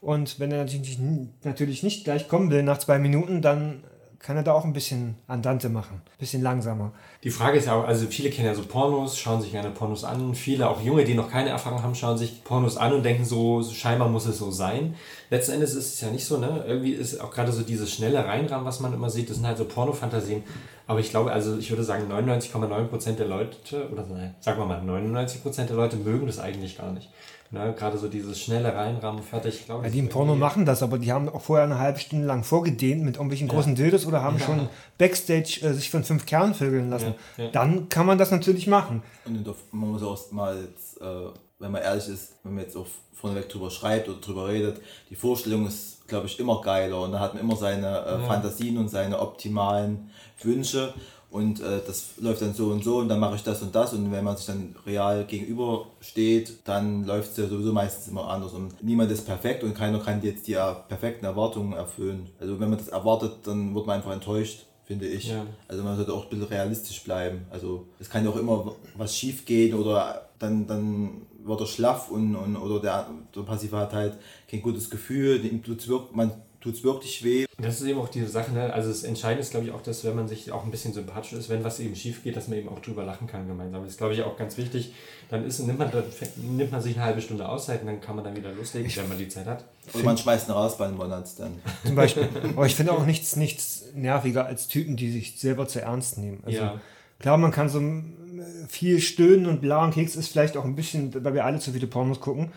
Und 0.00 0.38
wenn 0.38 0.52
er 0.52 0.64
natürlich 0.64 0.98
nicht, 0.98 1.44
natürlich 1.44 1.82
nicht 1.82 2.04
gleich 2.04 2.28
kommen 2.28 2.50
will 2.50 2.62
nach 2.62 2.78
zwei 2.78 2.98
Minuten, 2.98 3.42
dann 3.42 3.82
kann 4.20 4.36
er 4.36 4.42
da 4.42 4.52
auch 4.52 4.64
ein 4.64 4.74
bisschen 4.74 5.16
Andante 5.26 5.70
machen, 5.70 6.02
ein 6.04 6.18
bisschen 6.18 6.42
langsamer. 6.42 6.92
Die 7.24 7.30
Frage 7.30 7.56
ist 7.56 7.66
ja 7.66 7.74
auch, 7.74 7.84
also 7.84 8.06
viele 8.06 8.28
kennen 8.28 8.48
ja 8.48 8.54
so 8.54 8.62
Pornos, 8.62 9.18
schauen 9.18 9.40
sich 9.40 9.50
gerne 9.50 9.70
Pornos 9.70 10.04
an. 10.04 10.34
Viele, 10.34 10.68
auch 10.68 10.82
Junge, 10.82 11.04
die 11.04 11.14
noch 11.14 11.30
keine 11.30 11.48
Erfahrung 11.48 11.82
haben, 11.82 11.94
schauen 11.94 12.18
sich 12.18 12.44
Pornos 12.44 12.76
an 12.76 12.92
und 12.92 13.02
denken 13.02 13.24
so, 13.24 13.62
scheinbar 13.62 14.10
muss 14.10 14.26
es 14.26 14.36
so 14.36 14.50
sein. 14.50 14.94
Letzten 15.30 15.52
Endes 15.52 15.74
ist 15.74 15.94
es 15.94 16.00
ja 16.02 16.10
nicht 16.10 16.26
so, 16.26 16.36
ne? 16.36 16.64
Irgendwie 16.66 16.92
ist 16.92 17.18
auch 17.18 17.30
gerade 17.30 17.50
so 17.50 17.62
dieses 17.62 17.90
schnelle 17.90 18.22
Reinrahmen, 18.24 18.66
was 18.66 18.80
man 18.80 18.92
immer 18.92 19.08
sieht, 19.08 19.30
das 19.30 19.38
sind 19.38 19.46
halt 19.46 19.56
so 19.56 19.64
Pornofantasien. 19.64 20.42
Aber 20.86 21.00
ich 21.00 21.08
glaube, 21.08 21.32
also 21.32 21.56
ich 21.56 21.70
würde 21.70 21.84
sagen, 21.84 22.12
99,9% 22.12 23.12
der 23.12 23.26
Leute, 23.26 23.88
oder 23.90 24.04
nein, 24.06 24.34
sagen 24.40 24.58
wir 24.58 24.66
mal, 24.66 24.82
99% 24.82 25.64
der 25.64 25.76
Leute 25.76 25.96
mögen 25.96 26.26
das 26.26 26.38
eigentlich 26.38 26.76
gar 26.76 26.92
nicht. 26.92 27.08
Ne, 27.52 27.74
gerade 27.76 27.98
so 27.98 28.06
dieses 28.06 28.40
schnelle 28.40 28.72
Reinrahmen, 28.72 29.24
fertig, 29.24 29.66
glaube 29.66 29.80
ich. 29.80 29.86
Ja, 29.86 29.92
die 29.92 29.98
im 29.98 30.08
Porno 30.08 30.36
machen 30.36 30.64
das, 30.64 30.84
aber 30.84 30.98
die 30.98 31.10
haben 31.10 31.28
auch 31.28 31.40
vorher 31.40 31.64
eine 31.64 31.80
halbe 31.80 31.98
Stunde 31.98 32.24
lang 32.24 32.44
vorgedehnt 32.44 33.02
mit 33.02 33.16
irgendwelchen 33.16 33.48
ja. 33.48 33.54
großen 33.54 33.74
Dildos 33.74 34.06
oder 34.06 34.22
haben 34.22 34.38
ja. 34.38 34.46
schon 34.46 34.68
Backstage 34.98 35.58
äh, 35.62 35.72
sich 35.72 35.90
von 35.90 36.04
fünf 36.04 36.26
Kernen 36.26 36.54
vögeln 36.54 36.90
lassen. 36.90 37.14
Dann 37.50 37.88
kann 37.88 38.06
man 38.06 38.18
das 38.18 38.30
natürlich 38.30 38.68
machen. 38.68 39.02
Und 39.24 39.44
man 39.72 39.90
muss 39.90 40.02
auch 40.04 40.30
mal, 40.30 40.62
jetzt, 40.62 41.00
äh, 41.00 41.04
wenn 41.58 41.72
man 41.72 41.82
ehrlich 41.82 42.08
ist, 42.08 42.36
wenn 42.44 42.54
man 42.54 42.62
jetzt 42.62 42.76
auch 42.76 42.86
vorneweg 43.14 43.48
drüber 43.48 43.70
schreibt 43.70 44.08
oder 44.08 44.20
drüber 44.20 44.46
redet, 44.46 44.80
die 45.10 45.16
Vorstellung 45.16 45.66
ist, 45.66 46.06
glaube 46.06 46.26
ich, 46.26 46.38
immer 46.38 46.60
geiler 46.60 47.00
und 47.02 47.12
da 47.12 47.18
hat 47.18 47.34
man 47.34 47.42
immer 47.42 47.56
seine 47.56 47.98
äh, 48.04 48.26
Fantasien 48.28 48.78
und 48.78 48.88
seine 48.88 49.18
optimalen 49.18 50.10
Wünsche 50.40 50.94
und 51.30 51.60
äh, 51.60 51.80
das 51.86 52.14
läuft 52.18 52.42
dann 52.42 52.54
so 52.54 52.66
und 52.66 52.82
so 52.82 52.98
und 52.98 53.08
dann 53.08 53.20
mache 53.20 53.36
ich 53.36 53.42
das 53.42 53.62
und 53.62 53.74
das 53.74 53.92
und 53.92 54.10
wenn 54.10 54.24
man 54.24 54.36
sich 54.36 54.46
dann 54.46 54.74
real 54.84 55.24
gegenüber 55.24 55.86
steht, 56.00 56.58
dann 56.64 57.04
läuft 57.04 57.32
es 57.32 57.36
ja 57.36 57.46
sowieso 57.46 57.72
meistens 57.72 58.08
immer 58.08 58.28
anders 58.28 58.52
und 58.52 58.82
niemand 58.82 59.10
ist 59.12 59.26
perfekt 59.26 59.62
und 59.62 59.74
keiner 59.74 60.00
kann 60.00 60.22
jetzt 60.22 60.48
die 60.48 60.54
äh, 60.54 60.74
perfekten 60.88 61.24
Erwartungen 61.24 61.72
erfüllen. 61.72 62.30
Also 62.40 62.58
wenn 62.58 62.68
man 62.68 62.78
das 62.78 62.88
erwartet, 62.88 63.32
dann 63.44 63.74
wird 63.74 63.86
man 63.86 63.96
einfach 63.96 64.12
enttäuscht, 64.12 64.66
finde 64.84 65.06
ich. 65.06 65.28
Ja. 65.28 65.46
Also 65.68 65.84
man 65.84 65.96
sollte 65.96 66.12
auch 66.12 66.24
ein 66.24 66.30
bisschen 66.30 66.46
realistisch 66.46 67.04
bleiben. 67.04 67.42
Also 67.50 67.86
es 68.00 68.10
kann 68.10 68.24
ja 68.24 68.30
auch 68.30 68.36
immer 68.36 68.74
was 68.96 69.16
schief 69.16 69.44
gehen 69.44 69.74
oder 69.74 70.28
dann, 70.40 70.66
dann 70.66 71.22
wird 71.44 71.60
er 71.60 71.66
schlaff 71.66 72.10
und, 72.10 72.34
und 72.34 72.56
oder 72.56 72.80
der, 72.80 73.06
der 73.34 73.42
Passive 73.42 73.76
hat 73.76 73.92
halt 73.92 74.18
kein 74.48 74.62
gutes 74.62 74.90
Gefühl, 74.90 75.40
man 76.12 76.32
tut 76.60 76.74
es 76.74 76.84
wirklich 76.84 77.24
weh. 77.24 77.46
Das 77.58 77.80
ist 77.80 77.86
eben 77.86 77.98
auch 77.98 78.08
diese 78.08 78.28
Sache, 78.28 78.52
ne? 78.52 78.72
also 78.72 78.88
das 78.88 79.02
Entscheidende 79.02 79.42
ist 79.42 79.50
glaube 79.50 79.66
ich 79.66 79.72
auch, 79.72 79.82
dass 79.82 80.04
wenn 80.04 80.14
man 80.14 80.28
sich 80.28 80.52
auch 80.52 80.64
ein 80.64 80.70
bisschen 80.70 80.92
sympathisch 80.92 81.32
ist, 81.32 81.48
wenn 81.48 81.64
was 81.64 81.80
eben 81.80 81.96
schief 81.96 82.22
geht, 82.22 82.36
dass 82.36 82.48
man 82.48 82.58
eben 82.58 82.68
auch 82.68 82.80
drüber 82.80 83.04
lachen 83.04 83.26
kann 83.26 83.46
gemeinsam. 83.46 83.82
Das 83.82 83.92
ist 83.92 83.98
glaube 83.98 84.14
ich 84.14 84.22
auch 84.22 84.36
ganz 84.36 84.56
wichtig. 84.56 84.92
Dann 85.30 85.46
ist, 85.46 85.60
nimmt, 85.60 85.78
man, 85.78 85.90
dann 85.90 86.04
nimmt 86.36 86.72
man 86.72 86.82
sich 86.82 86.96
eine 86.96 87.04
halbe 87.04 87.20
Stunde 87.20 87.48
Auszeit 87.48 87.80
und 87.80 87.86
dann 87.86 88.00
kann 88.00 88.16
man 88.16 88.24
dann 88.24 88.36
wieder 88.36 88.52
loslegen, 88.52 88.90
wenn 88.94 89.08
man 89.08 89.18
die 89.18 89.28
Zeit 89.28 89.46
hat. 89.46 89.64
Und 89.92 90.04
man 90.04 90.18
schmeißt 90.18 90.48
ihn 90.48 90.52
raus 90.52 90.76
bei 90.76 90.86
den 90.86 90.96
Monats 90.96 91.36
dann. 91.36 91.60
Zum 91.84 91.94
Beispiel. 91.94 92.28
Aber 92.56 92.66
ich 92.66 92.74
finde 92.74 92.92
auch 92.92 93.06
nichts, 93.06 93.36
nichts 93.36 93.84
nerviger 93.94 94.46
als 94.46 94.68
Typen, 94.68 94.96
die 94.96 95.10
sich 95.10 95.38
selber 95.38 95.68
zu 95.68 95.80
ernst 95.80 96.18
nehmen. 96.18 96.42
Also 96.44 96.58
ja. 96.58 96.80
klar, 97.20 97.38
man 97.38 97.52
kann 97.52 97.68
so 97.68 97.80
viel 98.68 99.00
stöhnen 99.00 99.46
und 99.46 99.60
blauen 99.60 99.92
Keks 99.92 100.16
ist 100.16 100.28
vielleicht 100.28 100.56
auch 100.56 100.64
ein 100.64 100.74
bisschen, 100.74 101.24
weil 101.24 101.34
wir 101.34 101.44
alle 101.44 101.58
zu 101.58 101.72
viele 101.72 101.86
Pornos 101.86 102.20
gucken. 102.20 102.52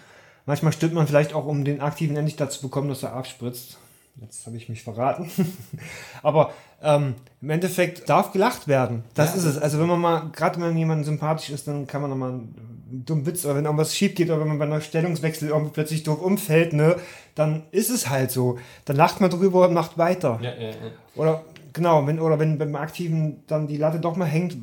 Manchmal 0.46 0.74
stimmt 0.74 0.94
man 0.94 1.08
vielleicht 1.08 1.34
auch, 1.34 1.46
um 1.46 1.64
den 1.64 1.80
Aktiven 1.80 2.16
endlich 2.18 2.36
dazu 2.36 2.62
bekommen, 2.62 2.90
dass 2.90 3.04
er 3.04 3.14
abspritzt. 3.14 3.78
Jetzt 4.16 4.46
habe 4.46 4.58
ich 4.58 4.70
mich 4.70 4.84
verraten. 4.84 5.30
Aber 6.24 6.54
ähm, 6.82 7.16
im 7.42 7.50
Endeffekt 7.50 8.08
darf 8.08 8.32
gelacht 8.32 8.68
werden. 8.68 9.04
Das 9.16 9.32
ja. 9.32 9.38
ist 9.38 9.46
es. 9.46 9.58
Also 9.58 9.80
wenn 9.80 9.88
man 9.88 10.00
mal, 10.00 10.30
gerade 10.32 10.62
wenn 10.62 10.78
jemand 10.78 11.06
sympathisch 11.06 11.50
ist, 11.50 11.68
dann 11.68 11.88
kann 11.88 12.02
man 12.02 12.12
nochmal 12.12 12.30
einen 12.30 13.04
dummen 13.06 13.26
Witz 13.26 13.44
oder 13.44 13.56
wenn 13.56 13.66
irgendwas 13.66 13.96
schief 13.96 14.14
geht 14.14 14.30
oder 14.30 14.40
wenn 14.40 14.50
man 14.50 14.60
bei 14.60 14.66
einer 14.66 14.82
Stellungswechsel 14.82 15.50
irgendwie 15.50 15.72
plötzlich 15.74 16.04
doof 16.04 16.22
umfällt, 16.22 16.74
ne, 16.74 16.98
dann 17.34 17.64
ist 17.72 17.90
es 17.90 18.10
halt 18.10 18.32
so. 18.32 18.60
Dann 18.86 18.98
lacht 18.98 19.20
man 19.20 19.32
drüber 19.32 19.68
und 19.68 19.74
macht 19.74 19.98
weiter. 19.98 20.40
Ja, 20.42 20.54
ja, 20.54 20.74
oder 21.16 21.44
genau, 21.74 22.06
wenn, 22.06 22.20
oder 22.20 22.38
wenn 22.38 22.60
beim 22.60 22.76
Aktiven 22.76 23.44
dann 23.48 23.68
die 23.68 23.78
Latte 23.78 24.00
doch 24.00 24.16
mal 24.16 24.26
hängt, 24.26 24.56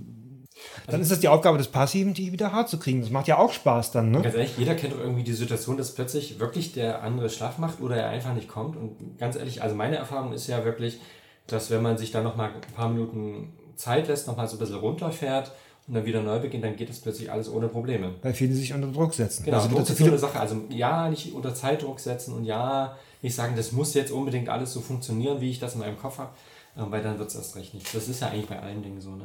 dann 0.87 1.01
ist 1.01 1.11
es 1.11 1.21
die 1.21 1.29
Aufgabe 1.29 1.59
des 1.59 1.69
Passiven, 1.69 2.15
die 2.15 2.33
wieder 2.33 2.53
hart 2.53 2.69
zu 2.69 2.79
kriegen. 2.79 3.01
Das 3.01 3.11
macht 3.11 3.29
ja 3.29 3.39
auch 3.39 3.53
Spaß 3.53 3.93
dann, 3.93 4.11
ne? 4.11 4.23
Ganz 4.23 4.35
ehrlich, 4.35 4.59
jeder 4.59 4.75
kennt 4.75 4.95
doch 4.95 5.01
irgendwie 5.01 5.23
die 5.23 5.33
Situation, 5.33 5.77
dass 5.77 5.95
plötzlich 5.95 6.39
wirklich 6.41 6.73
der 6.73 7.03
andere 7.03 7.31
schlaff 7.31 7.59
macht 7.59 7.81
oder 7.81 7.97
er 7.97 8.09
einfach 8.09 8.35
nicht 8.35 8.49
kommt. 8.49 8.77
Und 8.77 9.19
ganz 9.19 9.37
ehrlich, 9.37 9.63
also 9.63 9.75
meine 9.75 9.97
Erfahrung 9.97 10.33
ist 10.33 10.47
ja 10.47 10.65
wirklich, 10.65 11.01
dass 11.47 11.71
wenn 11.71 11.83
man 11.83 11.99
sich 11.99 12.11
dann 12.11 12.25
nochmal 12.25 12.51
ein 12.51 12.75
paar 12.75 12.89
Minuten 12.89 13.53
Zeit 13.77 14.09
lässt, 14.09 14.27
nochmal 14.27 14.49
so 14.49 14.57
ein 14.57 14.59
bisschen 14.59 14.77
runterfährt 14.77 15.53
und 15.87 15.95
dann 15.95 16.05
wieder 16.05 16.23
neu 16.23 16.39
beginnt, 16.39 16.65
dann 16.65 16.77
geht 16.77 16.91
es 16.91 17.01
plötzlich 17.01 17.33
alles 17.33 17.51
ohne 17.51 17.69
Probleme. 17.69 18.15
Weil 18.23 18.35
viele 18.35 18.55
sich 18.55 18.73
unter 18.73 18.89
Druck 18.89 19.15
setzen. 19.15 19.45
Genau, 19.45 19.59
also 19.59 19.69
Druck 19.69 19.89
ist 19.89 19.99
so 19.99 20.05
eine 20.05 20.19
Sache. 20.19 20.39
Also 20.39 20.57
ja, 20.69 21.09
nicht 21.09 21.35
unter 21.35 21.55
Zeitdruck 21.55 21.99
setzen 22.01 22.35
und 22.35 22.45
ja, 22.45 22.97
nicht 23.23 23.35
sagen, 23.35 23.55
das 23.57 23.73
muss 23.73 23.95
jetzt 23.95 24.13
unbedingt 24.13 24.49
alles 24.49 24.73
so 24.73 24.81
funktionieren, 24.81 25.41
wie 25.41 25.51
ich 25.51 25.59
das 25.59 25.75
in 25.75 25.81
meinem 25.81 25.99
Kopf 25.99 26.19
habe, 26.19 26.31
weil 26.77 27.03
dann 27.03 27.19
wird 27.19 27.29
es 27.29 27.35
erst 27.35 27.57
recht 27.57 27.75
nicht. 27.75 27.95
Das 27.95 28.09
ist 28.09 28.21
ja 28.21 28.29
eigentlich 28.29 28.47
bei 28.47 28.61
allen 28.61 28.83
Dingen 28.83 29.01
so. 29.01 29.11
Ne? 29.11 29.25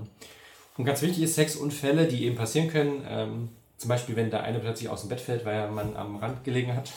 Und 0.78 0.86
ganz 0.86 1.02
wichtig 1.02 1.24
ist 1.24 1.36
Sexunfälle, 1.36 2.08
die 2.08 2.26
eben 2.26 2.36
passieren 2.36 2.70
können. 2.70 3.06
Ähm, 3.08 3.50
zum 3.78 3.90
Beispiel, 3.90 4.16
wenn 4.16 4.30
der 4.30 4.44
eine 4.44 4.60
plötzlich 4.60 4.90
aus 4.90 5.02
dem 5.02 5.10
Bett 5.10 5.22
fällt, 5.22 5.46
weil 5.46 5.70
man 5.72 5.96
am 5.96 6.18
Rand 6.18 6.44
gelegen 6.44 6.76
hat. 6.76 6.92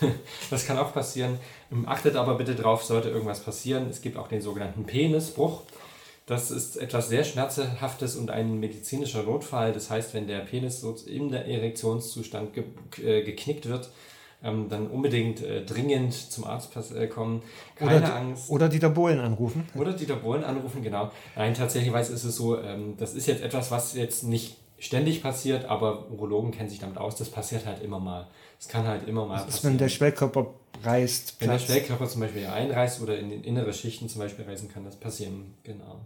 das 0.50 0.66
kann 0.66 0.78
auch 0.78 0.92
passieren. 0.92 1.38
Ähm, 1.70 1.88
achtet 1.88 2.16
aber 2.16 2.34
bitte 2.34 2.54
drauf, 2.54 2.84
sollte 2.84 3.08
irgendwas 3.08 3.40
passieren. 3.40 3.88
Es 3.88 4.02
gibt 4.02 4.16
auch 4.16 4.28
den 4.28 4.40
sogenannten 4.40 4.84
Penisbruch. 4.84 5.62
Das 6.26 6.50
ist 6.50 6.76
etwas 6.76 7.08
sehr 7.08 7.22
Schmerzhaftes 7.22 8.16
und 8.16 8.30
ein 8.30 8.58
medizinischer 8.58 9.24
Notfall. 9.24 9.72
Das 9.72 9.90
heißt, 9.90 10.14
wenn 10.14 10.26
der 10.26 10.40
Penis 10.40 10.82
in 11.06 11.30
der 11.30 11.46
Erektionszustand 11.46 12.54
ge 12.54 12.64
äh, 13.04 13.22
geknickt 13.22 13.68
wird, 13.68 13.90
ähm, 14.44 14.68
dann 14.68 14.86
unbedingt 14.88 15.42
äh, 15.42 15.64
dringend 15.64 16.12
zum 16.14 16.44
Arzt 16.44 16.70
äh, 16.94 17.06
kommen. 17.06 17.42
Keine 17.76 17.96
oder, 17.96 18.16
Angst. 18.16 18.50
Oder 18.50 18.68
Dieter 18.68 18.90
Bohlen 18.90 19.18
anrufen. 19.18 19.66
Oder 19.74 19.92
Dieter 19.92 20.16
Bohlen 20.16 20.44
anrufen, 20.44 20.82
genau. 20.82 21.10
Nein, 21.36 21.54
tatsächlich 21.54 21.94
ist 21.94 22.10
es 22.10 22.36
so, 22.36 22.60
ähm, 22.60 22.94
das 22.98 23.14
ist 23.14 23.26
jetzt 23.26 23.42
etwas, 23.42 23.70
was 23.70 23.94
jetzt 23.94 24.24
nicht 24.24 24.58
ständig 24.78 25.22
passiert, 25.22 25.64
aber 25.64 26.10
Urologen 26.10 26.50
kennen 26.50 26.68
sich 26.68 26.78
damit 26.78 26.98
aus, 26.98 27.16
das 27.16 27.30
passiert 27.30 27.64
halt 27.66 27.82
immer 27.82 28.00
mal. 28.00 28.26
Es 28.60 28.68
kann 28.68 28.86
halt 28.86 29.08
immer 29.08 29.26
mal 29.26 29.36
das 29.36 29.46
passieren. 29.46 29.56
Ist, 29.56 29.64
wenn 29.64 29.78
der 29.78 29.88
Schwellkörper 29.88 30.46
reißt. 30.82 31.36
Wenn 31.38 31.48
Platz. 31.48 31.66
der 31.66 31.72
Schwellkörper 31.72 32.08
zum 32.08 32.20
Beispiel 32.20 32.46
einreißt 32.46 33.00
oder 33.02 33.18
in 33.18 33.42
innere 33.42 33.72
Schichten 33.72 34.08
zum 34.08 34.20
Beispiel 34.20 34.44
reisen 34.44 34.68
kann 34.68 34.84
das 34.84 34.96
passieren, 34.96 35.54
genau. 35.62 36.00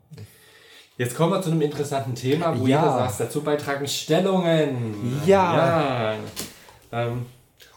Jetzt 0.97 1.16
kommen 1.16 1.33
wir 1.33 1.40
zu 1.40 1.50
einem 1.50 1.62
interessanten 1.62 2.14
Thema, 2.14 2.59
wo 2.59 2.66
ja. 2.66 2.80
jeder 2.80 2.92
sagt, 2.92 3.21
dazu 3.21 3.42
beitragen 3.42 3.87
Stellungen. 3.87 5.21
Ja. 5.26 5.57
ja. 5.57 6.14
Ähm, 6.90 7.26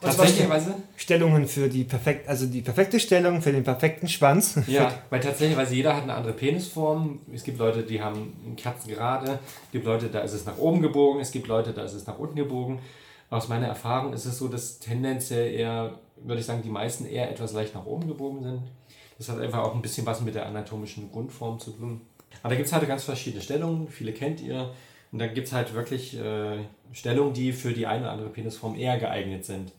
Tatsächlicherweise? 0.02 0.76
Stellungen 0.96 1.48
für 1.48 1.70
die 1.70 1.84
perfekt, 1.84 2.28
also 2.28 2.48
die 2.48 2.62
perfekte 2.62 3.00
Stellung 3.00 3.42
für 3.42 3.52
den 3.52 3.64
perfekten 3.64 4.08
Schwanz. 4.08 4.60
Ja, 4.68 4.92
weil 5.10 5.20
tatsächlich, 5.20 5.70
jeder 5.70 5.96
hat 5.96 6.04
eine 6.04 6.16
andere 6.16 6.34
Penisform. 6.34 7.20
Es 7.34 7.44
gibt 7.44 7.60
Leute, 7.60 7.84
die 7.84 8.02
haben 8.02 8.56
Kerzen 8.58 8.90
gerade. 8.90 9.40
Es 9.66 9.72
gibt 9.72 9.86
Leute, 9.86 10.08
da 10.08 10.20
ist 10.20 10.34
es 10.34 10.46
nach 10.46 10.58
oben 10.58 10.82
gebogen. 10.82 11.22
Es 11.22 11.32
gibt 11.32 11.48
Leute, 11.48 11.74
da 11.74 11.84
ist 11.84 11.94
es 11.94 12.08
nach 12.08 12.18
unten 12.18 12.36
gebogen. 12.36 12.80
Aus 13.30 13.48
meiner 13.48 13.68
Erfahrung 13.68 14.14
ist 14.14 14.26
es 14.26 14.38
so, 14.38 14.48
dass 14.48 14.80
tendenziell 14.80 15.54
eher, 15.54 16.00
würde 16.18 16.42
ich 16.42 16.46
sagen, 16.46 16.62
die 16.64 16.70
meisten 16.70 17.06
eher 17.06 17.30
etwas 17.30 17.54
leicht 17.54 17.76
nach 17.76 17.86
oben 17.86 18.08
gebogen 18.08 18.44
sind. 18.44 18.62
Das 19.18 19.30
hat 19.30 19.40
einfach 19.40 19.60
auch 19.60 19.76
ein 19.76 19.82
bisschen 19.82 20.06
was 20.06 20.22
mit 20.22 20.36
der 20.36 20.48
anatomischen 20.48 21.12
Grundform 21.12 21.60
zu 21.60 21.72
tun. 21.72 22.02
Aber 22.42 22.50
da 22.50 22.56
gibt 22.56 22.68
es 22.68 22.74
halt 22.74 22.88
ganz 22.88 23.04
verschiedene 23.04 23.42
Stellungen. 23.42 23.88
Viele 23.88 24.14
kennt 24.14 24.42
ihr. 24.42 24.72
Und 25.12 25.20
da 25.20 25.27
gibt 25.27 25.48
es 25.48 25.53
halt 25.53 25.74
wirklich 25.74 26.18
äh, 26.18 26.60
Stellungen, 26.94 27.34
die 27.34 27.51
für 27.51 27.74
die 27.74 27.86
eine 27.86 28.03
oder 28.03 28.12
andere 28.12 28.30
Penisform 28.30 28.75
eher 28.75 28.98
geeignet 28.98 29.46
sind. 29.46 29.72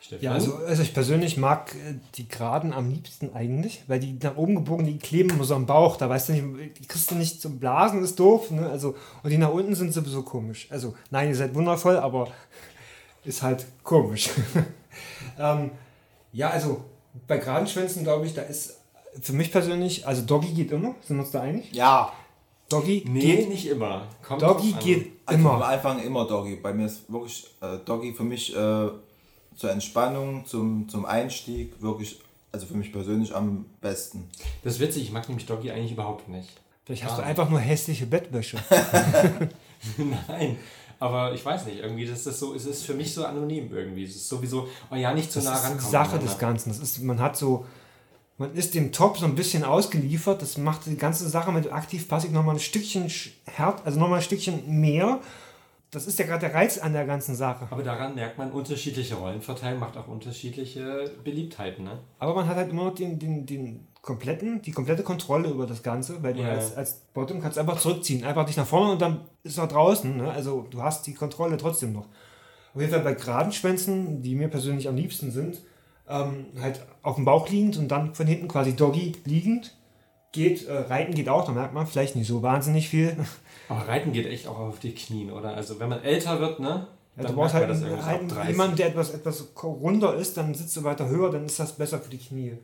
Stefan? 0.00 0.24
Ja, 0.24 0.32
also, 0.32 0.56
also 0.56 0.82
ich 0.82 0.92
persönlich 0.92 1.36
mag 1.36 1.74
äh, 1.74 1.94
die 2.16 2.28
Geraden 2.28 2.72
am 2.72 2.90
liebsten 2.90 3.32
eigentlich, 3.34 3.82
weil 3.86 4.00
die 4.00 4.18
nach 4.20 4.36
oben 4.36 4.56
gebogen, 4.56 4.84
die 4.84 4.98
kleben 4.98 5.30
immer 5.30 5.44
so 5.44 5.54
am 5.54 5.66
Bauch. 5.66 5.96
Da 5.96 6.08
weißt 6.08 6.28
du 6.28 6.32
nicht, 6.32 6.78
die 6.78 6.86
kriegst 6.86 7.10
du 7.10 7.14
nicht 7.14 7.40
zum 7.40 7.58
Blasen, 7.58 8.02
ist 8.02 8.18
doof. 8.18 8.50
Ne? 8.50 8.68
Also, 8.68 8.96
und 9.22 9.30
die 9.30 9.38
nach 9.38 9.52
unten 9.52 9.74
sind 9.74 9.92
sowieso 9.92 10.22
komisch. 10.22 10.66
Also, 10.70 10.94
nein, 11.10 11.28
ihr 11.28 11.36
seid 11.36 11.54
wundervoll, 11.54 11.96
aber 11.96 12.28
ist 13.24 13.42
halt 13.42 13.66
komisch. 13.84 14.30
ähm, 15.38 15.70
ja, 16.32 16.50
also 16.50 16.84
bei 17.26 17.38
geraden 17.38 17.66
Schwänzen 17.66 18.04
glaube 18.04 18.26
ich, 18.26 18.34
da 18.34 18.42
ist 18.42 18.80
für 19.20 19.32
mich 19.32 19.50
persönlich, 19.50 20.06
also 20.06 20.22
Doggy 20.22 20.52
geht 20.52 20.70
immer, 20.70 20.94
sind 21.02 21.16
wir 21.16 21.22
uns 21.22 21.32
da 21.32 21.40
einig? 21.40 21.72
Ja. 21.72 22.12
Doggy 22.70 23.04
nee, 23.06 23.20
geht 23.20 23.48
nicht 23.48 23.66
immer. 23.66 24.06
Kommt 24.22 24.40
Doggy 24.40 24.72
geht 24.80 25.12
also 25.26 25.40
immer. 25.40 25.54
Am 25.54 25.62
Anfang 25.62 26.02
immer 26.02 26.26
Doggy. 26.26 26.56
Bei 26.56 26.72
mir 26.72 26.86
ist 26.86 27.10
wirklich 27.12 27.46
äh, 27.60 27.78
Doggy 27.84 28.14
für 28.14 28.22
mich 28.22 28.54
äh, 28.54 28.88
zur 29.56 29.70
Entspannung, 29.70 30.46
zum, 30.46 30.88
zum 30.88 31.04
Einstieg 31.04 31.82
wirklich, 31.82 32.20
also 32.52 32.66
für 32.66 32.74
mich 32.74 32.92
persönlich 32.92 33.34
am 33.34 33.66
besten. 33.80 34.30
Das 34.62 34.74
ist 34.74 34.80
witzig, 34.80 35.02
ich 35.02 35.12
mag 35.12 35.28
nämlich 35.28 35.46
Doggy 35.46 35.70
eigentlich 35.70 35.92
überhaupt 35.92 36.28
nicht. 36.28 36.48
Vielleicht 36.84 37.04
hast 37.04 37.14
ah. 37.14 37.16
du 37.16 37.22
einfach 37.24 37.50
nur 37.50 37.60
hässliche 37.60 38.06
Bettwäsche. 38.06 38.58
Nein, 40.28 40.56
aber 41.00 41.32
ich 41.32 41.44
weiß 41.44 41.66
nicht, 41.66 41.78
irgendwie 41.78 42.06
das 42.06 42.26
ist 42.26 42.38
so, 42.38 42.54
es 42.54 42.66
ist 42.66 42.84
für 42.84 42.94
mich 42.94 43.12
so 43.12 43.24
anonym 43.24 43.74
irgendwie. 43.74 44.04
Es 44.04 44.14
ist 44.14 44.28
sowieso, 44.28 44.68
oh 44.90 44.94
ja, 44.94 45.14
nicht 45.14 45.32
zu 45.32 45.38
das 45.38 45.46
nah 45.46 45.52
rankommen. 45.52 45.76
Das 45.76 45.84
ist 45.84 45.88
die 45.88 45.92
Sache 45.92 46.18
des 46.18 46.38
Ganzen. 46.38 46.68
Das 46.68 46.78
ist, 46.78 47.02
man 47.02 47.18
hat 47.18 47.36
so, 47.36 47.64
man 48.40 48.54
ist 48.54 48.74
dem 48.74 48.90
Top 48.90 49.18
so 49.18 49.26
ein 49.26 49.34
bisschen 49.34 49.64
ausgeliefert. 49.64 50.40
Das 50.40 50.56
macht 50.56 50.86
die 50.86 50.96
ganze 50.96 51.28
Sache 51.28 51.52
mit 51.52 51.70
aktiv 51.70 52.08
passiv 52.08 52.32
nochmal 52.32 52.56
ein 52.56 52.58
Stückchen 52.60 53.10
härter, 53.44 53.84
also 53.84 54.00
nochmal 54.00 54.20
ein 54.20 54.24
Stückchen 54.24 54.80
mehr. 54.80 55.20
das 55.90 56.06
ist 56.06 56.18
ja 56.18 56.24
gerade 56.24 56.40
der 56.40 56.54
Reiz 56.54 56.78
an 56.78 56.94
der 56.94 57.04
ganzen 57.04 57.34
Sache. 57.34 57.68
Aber 57.70 57.82
daran 57.82 58.14
merkt 58.14 58.38
man, 58.38 58.50
unterschiedliche 58.50 59.16
Rollenverteilung 59.16 59.78
macht 59.78 59.98
auch 59.98 60.08
unterschiedliche 60.08 61.10
Beliebtheiten. 61.22 61.84
Ne? 61.84 61.98
Aber 62.18 62.34
man 62.34 62.48
hat 62.48 62.56
halt 62.56 62.70
immer 62.70 62.84
noch 62.84 62.94
den, 62.94 63.18
den, 63.18 63.44
den 63.44 63.86
kompletten, 64.00 64.62
die 64.62 64.70
komplette 64.70 65.02
Kontrolle 65.02 65.50
über 65.50 65.66
das 65.66 65.82
Ganze, 65.82 66.22
weil 66.22 66.32
du 66.32 66.40
Ja. 66.40 66.48
als, 66.48 66.74
als 66.74 66.94
Bottom 67.12 67.42
kannst 67.42 67.58
einfach 67.58 67.78
zurückziehen, 67.78 68.24
einfach 68.24 68.46
dich 68.46 68.56
nach 68.56 68.66
vorne 68.66 68.92
und 68.92 69.02
dann 69.02 69.20
ist 69.42 69.58
er 69.58 69.66
draußen. 69.66 70.16
Ne? 70.16 70.30
Also 70.30 70.66
du 70.70 70.80
hast 70.82 71.06
die 71.06 71.12
Kontrolle 71.12 71.58
trotzdem 71.58 71.92
noch. 71.92 72.06
Auf 72.74 72.80
jeden 72.80 72.90
Fall 72.90 73.00
bei 73.00 73.12
geraden 73.12 73.52
Schwänzen, 73.52 74.22
die 74.22 74.34
mir 74.34 74.48
persönlich 74.48 74.88
am 74.88 74.96
liebsten 74.96 75.30
sind, 75.30 75.60
ähm, 76.10 76.46
halt 76.60 76.84
auf 77.02 77.16
dem 77.16 77.24
Bauch 77.24 77.48
liegend 77.48 77.76
und 77.78 77.88
dann 77.88 78.14
von 78.14 78.26
hinten 78.26 78.48
quasi 78.48 78.74
Doggy 78.74 79.12
liegend. 79.24 79.76
Geht, 80.32 80.68
äh, 80.68 80.72
Reiten 80.72 81.14
geht 81.14 81.28
auch, 81.28 81.44
da 81.44 81.52
merkt 81.52 81.74
man 81.74 81.86
vielleicht 81.86 82.14
nicht 82.14 82.28
so 82.28 82.42
wahnsinnig 82.42 82.88
viel. 82.88 83.16
Aber 83.68 83.88
Reiten 83.88 84.12
geht 84.12 84.26
echt 84.26 84.46
auch 84.46 84.58
auf 84.58 84.78
die 84.78 84.94
Knien, 84.94 85.32
oder? 85.32 85.54
Also 85.54 85.80
wenn 85.80 85.88
man 85.88 86.02
älter 86.02 86.40
wird, 86.40 86.60
ne? 86.60 86.86
Ja, 87.16 87.24
du 87.24 87.32
brauchst 87.34 87.54
merkt 87.54 87.68
halt, 87.68 88.04
halt 88.04 88.30
30. 88.30 88.50
jemanden, 88.50 88.76
der 88.76 88.88
etwas, 88.88 89.10
etwas 89.10 89.48
runder 89.62 90.14
ist, 90.14 90.36
dann 90.36 90.54
sitzt 90.54 90.76
du 90.76 90.84
weiter 90.84 91.08
höher, 91.08 91.30
dann 91.30 91.46
ist 91.46 91.58
das 91.58 91.76
besser 91.76 91.98
für 91.98 92.10
die 92.10 92.18
Knie. 92.18 92.58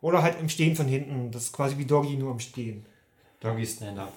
Oder 0.00 0.22
halt 0.22 0.40
im 0.40 0.48
Stehen 0.48 0.74
von 0.76 0.86
hinten, 0.86 1.30
das 1.30 1.44
ist 1.44 1.52
quasi 1.52 1.78
wie 1.78 1.84
Doggy 1.84 2.16
nur 2.16 2.32
am 2.32 2.40
Stehen. 2.40 2.84
Doggy 3.40 3.64
Stand-Up. 3.64 4.12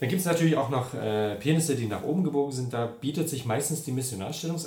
Dann 0.00 0.08
gibt 0.08 0.20
es 0.20 0.26
natürlich 0.26 0.56
auch 0.56 0.70
noch 0.70 0.92
äh, 0.94 1.36
Penisse, 1.36 1.76
die 1.76 1.86
nach 1.86 2.02
oben 2.02 2.24
gebogen 2.24 2.52
sind. 2.52 2.72
Da 2.72 2.86
bietet 2.86 3.28
sich 3.28 3.44
meistens 3.46 3.84
die 3.84 3.92
Missionarstellung 3.92 4.58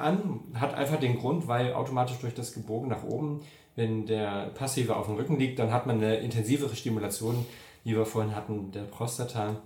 an. 0.00 0.40
Hat 0.54 0.74
einfach 0.74 1.00
den 1.00 1.18
Grund, 1.18 1.48
weil 1.48 1.74
automatisch 1.74 2.18
durch 2.18 2.34
das 2.34 2.54
Gebogen 2.54 2.88
nach 2.88 3.02
oben, 3.02 3.40
wenn 3.74 4.06
der 4.06 4.50
Passive 4.54 4.96
auf 4.96 5.06
dem 5.06 5.16
Rücken 5.16 5.38
liegt, 5.38 5.58
dann 5.58 5.72
hat 5.72 5.86
man 5.86 5.96
eine 5.96 6.16
intensivere 6.18 6.74
Stimulation, 6.76 7.44
wie 7.84 7.96
wir 7.96 8.06
vorhin 8.06 8.34
hatten, 8.34 8.70
der 8.72 8.82
Prostata. 8.82 9.56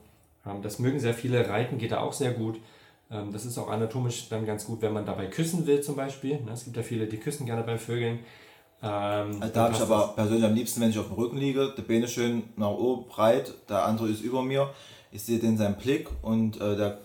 Ähm, 0.47 0.63
das 0.63 0.79
mögen 0.79 0.99
sehr 0.99 1.15
viele. 1.15 1.49
Reiten 1.49 1.79
geht 1.79 1.93
da 1.93 2.01
auch 2.01 2.15
sehr 2.15 2.33
gut. 2.33 2.59
Ähm, 3.11 3.31
das 3.33 3.45
ist 3.45 3.59
auch 3.59 3.69
anatomisch 3.69 4.29
dann 4.31 4.47
ganz 4.47 4.65
gut, 4.65 4.81
wenn 4.81 4.93
man 4.95 5.05
dabei 5.05 5.27
küssen 5.27 5.67
will 5.67 5.83
zum 5.83 5.97
Beispiel. 5.97 6.41
Ne, 6.41 6.53
Es 6.53 6.65
gibt 6.65 6.77
ja 6.77 6.83
viele, 6.83 7.07
die 7.07 7.19
küssen 7.19 7.45
gerne 7.45 7.63
beim 7.63 7.79
Vögeln. 7.79 8.21
Ähm, 8.83 9.37
Also 9.41 9.53
da 9.53 9.65
habe 9.65 9.75
ich 9.75 9.81
aber 9.81 10.13
persönlich 10.15 10.45
am 10.45 10.55
liebsten, 10.55 10.81
wenn 10.81 10.91
ich 10.91 10.99
auf 10.99 11.09
dem 11.09 11.17
Rücken 11.17 11.37
liege, 11.37 11.75
die 11.77 11.83
Beine 11.83 12.09
schön 12.09 12.45
nach 12.57 12.71
oben 12.71 13.07
breit, 13.07 13.53
der 13.69 13.85
andere 13.85 14.09
ist 14.09 14.23
über 14.23 14.43
mir. 14.43 14.71
Ich 15.13 15.23
sehe 15.23 15.39
den 15.39 15.57
seinen 15.59 15.77
Blick 15.77 16.09
und 16.23 16.61
äh, 16.61 16.77
der, 16.77 16.99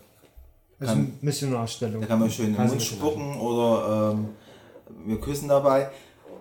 ist 0.80 0.90
eine 0.90 1.08
Missionarstellung. 1.22 2.00
der 2.02 2.08
kann 2.08 2.20
mir 2.20 2.30
schön 2.30 2.48
in 2.48 2.54
den 2.54 2.60
Also 2.62 2.76
Mund 2.76 2.84
spucken 2.86 3.40
oder 3.40 4.12
ähm, 4.14 4.30
wir 5.06 5.20
küssen 5.20 5.48
dabei. 5.48 5.90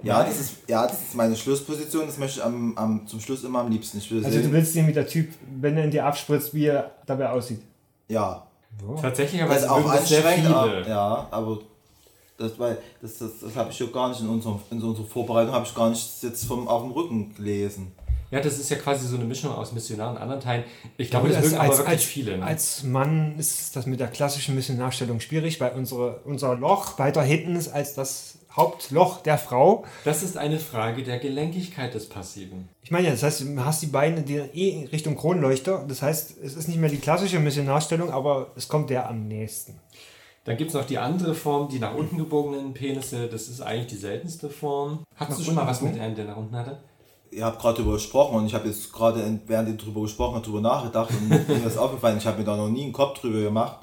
Ja, 0.02 0.22
das 0.22 0.38
ist, 0.38 0.52
ja, 0.68 0.86
das 0.86 1.00
ist 1.00 1.14
meine 1.14 1.34
Schlussposition. 1.34 2.04
Das 2.06 2.18
möchte 2.18 2.40
ich 2.40 2.44
am, 2.44 2.76
am, 2.76 3.06
zum 3.06 3.20
Schluss 3.20 3.42
immer 3.44 3.60
am 3.60 3.70
liebsten. 3.70 3.96
Ich 3.98 4.10
will 4.10 4.22
Also 4.22 4.36
du 4.36 4.42
sehen, 4.44 4.52
willst 4.52 4.72
sehen, 4.74 4.86
wie 4.86 4.92
der 4.92 5.06
Typ, 5.06 5.30
wenn 5.60 5.78
er 5.78 5.84
in 5.84 5.90
dir 5.90 6.04
abspritzt, 6.04 6.52
wie 6.52 6.66
er 6.66 6.90
dabei 7.06 7.30
aussieht. 7.30 7.60
ja, 8.08 8.46
Tatsächlich 9.00 9.40
das 9.40 9.48
aber 9.50 9.58
ist 9.60 9.68
auch 9.86 9.90
anstrengend. 9.90 10.46
aber- 10.48 10.68
viele. 10.82 10.88
Ja, 10.88 11.28
aber 11.30 11.58
das, 12.36 12.58
weil, 12.58 12.76
das, 13.00 13.18
das, 13.18 13.30
das 13.40 13.54
habe 13.56 13.70
ich 13.70 13.78
ja 13.78 13.86
gar 13.86 14.08
nicht 14.08 14.20
in, 14.20 14.28
unserem, 14.28 14.58
in 14.72 14.82
unserer 14.82 15.06
Vorbereitung, 15.06 15.54
habe 15.54 15.64
ich 15.64 15.74
gar 15.74 15.88
nicht 15.88 16.22
jetzt 16.24 16.44
vom, 16.44 16.66
auf 16.66 16.82
dem 16.82 16.90
Rücken 16.90 17.34
gelesen. 17.36 17.92
Ja, 18.34 18.40
das 18.40 18.58
ist 18.58 18.68
ja 18.68 18.76
quasi 18.76 19.06
so 19.06 19.14
eine 19.14 19.26
Mischung 19.26 19.52
aus 19.52 19.70
Missionaren 19.70 20.16
und 20.16 20.22
anderen 20.22 20.40
Teilen. 20.40 20.64
Ich 20.96 21.08
glaube, 21.08 21.28
das 21.28 21.36
als, 21.36 21.46
mögen 21.46 21.58
aber 21.58 21.68
wirklich 21.68 21.88
als, 21.88 22.02
viele. 22.02 22.38
Ne? 22.38 22.44
als 22.44 22.82
Mann 22.82 23.38
ist 23.38 23.76
das 23.76 23.86
mit 23.86 24.00
der 24.00 24.08
klassischen 24.08 24.56
Missionarstellung 24.56 25.20
schwierig, 25.20 25.60
weil 25.60 25.70
unsere, 25.76 26.20
unser 26.24 26.56
Loch 26.56 26.98
weiter 26.98 27.22
hinten 27.22 27.54
ist 27.54 27.68
als 27.68 27.94
das 27.94 28.38
Hauptloch 28.50 29.22
der 29.22 29.38
Frau. 29.38 29.84
Das 30.04 30.24
ist 30.24 30.36
eine 30.36 30.58
Frage 30.58 31.04
der 31.04 31.20
Gelenkigkeit 31.20 31.94
des 31.94 32.08
Passiven. 32.08 32.68
Ich 32.82 32.90
meine, 32.90 33.06
ja, 33.06 33.12
das 33.12 33.22
heißt, 33.22 33.42
du 33.42 33.64
hast 33.64 33.82
die 33.82 33.86
Beine 33.86 34.22
die 34.22 34.38
eh 34.38 34.88
Richtung 34.90 35.14
Kronleuchter. 35.14 35.84
Das 35.86 36.02
heißt, 36.02 36.38
es 36.42 36.56
ist 36.56 36.66
nicht 36.66 36.80
mehr 36.80 36.90
die 36.90 36.98
klassische 36.98 37.38
Missionarstellung, 37.38 38.10
aber 38.10 38.50
es 38.56 38.66
kommt 38.66 38.90
der 38.90 39.08
am 39.08 39.28
nächsten. 39.28 39.78
Dann 40.42 40.56
gibt 40.56 40.70
es 40.70 40.74
noch 40.74 40.86
die 40.86 40.98
andere 40.98 41.36
Form, 41.36 41.68
die 41.68 41.78
nach 41.78 41.94
unten 41.94 42.18
gebogenen 42.18 42.74
Penisse. 42.74 43.28
Das 43.28 43.46
ist 43.46 43.60
eigentlich 43.60 43.86
die 43.86 43.96
seltenste 43.96 44.50
Form. 44.50 45.04
Hattest 45.14 45.38
du 45.38 45.44
schon 45.44 45.54
mal 45.54 45.68
was 45.68 45.82
mit 45.82 45.98
einem, 46.00 46.16
der 46.16 46.24
nach 46.24 46.36
unten 46.36 46.56
hatte? 46.56 46.80
Ihr 47.34 47.44
habt 47.44 47.60
gerade 47.60 47.78
darüber 47.78 47.94
gesprochen 47.94 48.36
und 48.36 48.46
ich 48.46 48.54
habe 48.54 48.68
jetzt 48.68 48.92
gerade, 48.92 49.40
während 49.46 49.68
ihr 49.68 49.76
darüber 49.76 50.02
gesprochen 50.02 50.36
habt, 50.36 50.46
darüber 50.46 50.60
nachgedacht 50.60 51.10
und 51.10 51.28
mir 51.28 51.66
ist 51.66 51.78
aufgefallen, 51.78 52.18
ich 52.18 52.26
habe 52.26 52.38
mir 52.38 52.44
da 52.44 52.56
noch 52.56 52.68
nie 52.68 52.84
einen 52.84 52.92
Kopf 52.92 53.20
drüber 53.20 53.40
gemacht, 53.40 53.78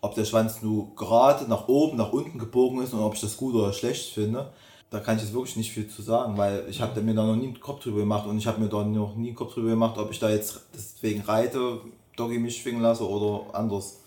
ob 0.00 0.14
der 0.14 0.24
Schwanz 0.24 0.62
nur 0.62 0.94
gerade 0.94 1.48
nach 1.48 1.68
oben, 1.68 1.96
nach 1.96 2.12
unten 2.12 2.38
gebogen 2.38 2.82
ist 2.82 2.92
und 2.92 3.00
ob 3.00 3.14
ich 3.14 3.20
das 3.20 3.36
gut 3.36 3.54
oder 3.54 3.72
schlecht 3.72 4.12
finde. 4.12 4.52
Da 4.90 5.00
kann 5.00 5.16
ich 5.16 5.22
jetzt 5.22 5.34
wirklich 5.34 5.56
nicht 5.56 5.72
viel 5.72 5.88
zu 5.88 6.02
sagen, 6.02 6.38
weil 6.38 6.64
ich 6.68 6.80
habe 6.80 7.00
mir 7.00 7.14
da 7.14 7.26
noch 7.26 7.36
nie 7.36 7.46
einen 7.46 7.60
Kopf 7.60 7.82
drüber 7.82 8.00
gemacht 8.00 8.26
und 8.26 8.38
ich 8.38 8.46
habe 8.46 8.60
mir 8.60 8.68
da 8.68 8.84
noch 8.84 9.16
nie 9.16 9.28
einen 9.28 9.36
Kopf 9.36 9.54
drüber 9.54 9.70
gemacht, 9.70 9.98
ob 9.98 10.10
ich 10.10 10.18
da 10.18 10.30
jetzt 10.30 10.60
deswegen 10.74 11.22
reite, 11.22 11.80
Doggy 12.16 12.38
mich 12.38 12.56
schwingen 12.56 12.82
lasse 12.82 13.08
oder 13.08 13.54
anders. 13.54 14.00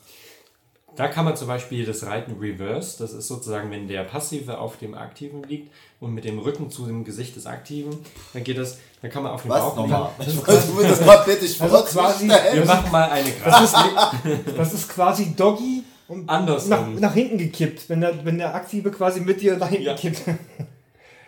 Da 0.98 1.08
kann 1.08 1.24
man 1.26 1.36
zum 1.38 1.48
Beispiel 1.48 1.86
das 1.86 2.06
Reiten 2.06 2.34
Reverse. 2.42 2.98
Das 3.00 3.14
ist 3.14 3.28
sozusagen, 3.28 3.70
wenn 3.72 3.88
der 3.88 4.04
Passive 4.04 4.58
auf 4.58 4.78
dem 4.78 4.96
Aktiven 4.96 5.44
liegt 5.44 5.72
und 6.00 6.14
mit 6.14 6.26
dem 6.26 6.40
Rücken 6.40 6.70
zu 6.72 6.86
dem 6.88 7.04
Gesicht 7.06 7.36
des 7.36 7.46
Aktiven, 7.46 7.96
dann 8.34 8.44
geht 8.44 8.58
das, 8.58 8.80
dann 9.02 9.12
kann 9.12 9.24
man 9.24 9.32
auf 9.32 9.44
dem 9.44 9.50
Was 9.52 9.60
Bauch 9.62 9.76
nochmal? 9.76 10.10
liegen. 10.20 10.32
Ich 10.40 10.76
will 10.78 10.88
das 10.88 11.00
gerade 11.00 11.24
bitte, 11.32 11.46
ich 11.46 11.62
Also 11.62 11.76
verrotze 11.76 11.94
quasi-. 12.00 12.28
Wir 12.54 12.66
machen 12.66 12.92
mal 12.92 13.10
eine 13.12 13.30
Grafik. 13.32 14.56
Das 14.58 14.74
ist 14.74 14.90
quasi 14.90 15.36
Doggy 15.36 15.84
und 16.08 16.28
Andersrum. 16.30 16.94
nach, 16.96 17.00
nach 17.02 17.14
hinten 17.14 17.38
gekippt, 17.38 17.88
wenn 17.90 18.02
der, 18.02 18.26
wenn 18.26 18.38
der 18.40 18.56
Aktive 18.56 18.90
quasi 18.92 19.20
mit 19.22 19.40
dir 19.42 19.56
nach 19.58 19.70
hinten 19.70 19.86
Ja. 19.86 19.94
kippt. 19.96 20.22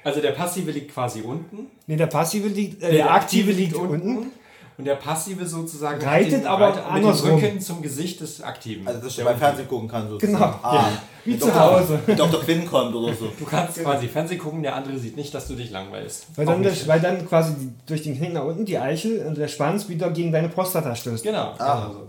Also 0.04 0.22
der 0.22 0.32
Passive 0.32 0.72
liegt 0.72 0.94
quasi 0.94 1.22
unten. 1.22 1.68
Nee, 1.86 1.98
der 1.98 2.08
Passive 2.08 2.48
liegt, 2.48 2.82
äh, 2.82 2.88
Nee, 2.88 2.98
der 2.98 3.12
Aktive 3.14 3.52
liegt 3.52 3.76
unten. 3.76 4.32
Und 4.80 4.86
der 4.86 4.96
Passive 4.96 5.46
sozusagen 5.46 6.02
Reitet 6.02 6.32
den, 6.32 6.48
aber 6.48 6.70
reitet 6.70 6.94
mit 6.94 7.04
dem. 7.04 7.34
Rücken 7.36 7.60
zum 7.60 7.82
Gesicht 7.82 8.22
des 8.22 8.42
Aktiven. 8.42 8.88
Also, 8.88 9.02
dass 9.02 9.10
ich 9.10 9.18
Der 9.18 9.26
beim 9.26 9.38
Fernsehen 9.38 9.68
gucken 9.68 9.90
kann, 9.90 10.08
sozusagen. 10.08 10.38
Genau. 10.38 10.56
Ah, 10.64 10.86
Wie 11.26 11.34
wie 11.34 11.38
zu 11.38 11.48
Dr. 11.48 11.60
Hause. 11.60 12.00
Wie 12.06 12.16
Dr. 12.16 12.40
Quinn 12.40 12.66
kommt 12.66 12.96
oder 12.96 13.14
so. 13.14 13.28
Du 13.38 13.44
kannst 13.44 13.78
quasi 13.84 14.08
Fernsehen 14.08 14.40
gucken, 14.40 14.64
der 14.64 14.78
andere 14.78 14.98
sieht 14.98 15.18
nicht, 15.18 15.34
dass 15.34 15.50
du 15.50 15.56
dich 15.56 15.70
langweilst. 15.72 16.28
Weil 16.38 16.46
dann, 16.46 16.64
der, 16.64 16.72
weil 16.88 17.02
dann 17.02 17.28
quasi 17.28 17.56
durch 17.86 18.04
den 18.04 18.16
Knick 18.18 18.32
nach 18.32 18.46
unten 18.46 18.64
die 18.64 18.78
Eichel 18.78 19.26
und 19.28 19.38
der 19.38 19.50
Schwanz 19.50 19.90
wieder 19.90 20.12
gegen 20.12 20.32
deine 20.32 20.48
Prostata 20.48 20.96
stößt. 20.96 21.26
Genau. 21.26 21.56
Ah. 21.58 21.88
genau 21.88 21.94
so. 21.94 22.08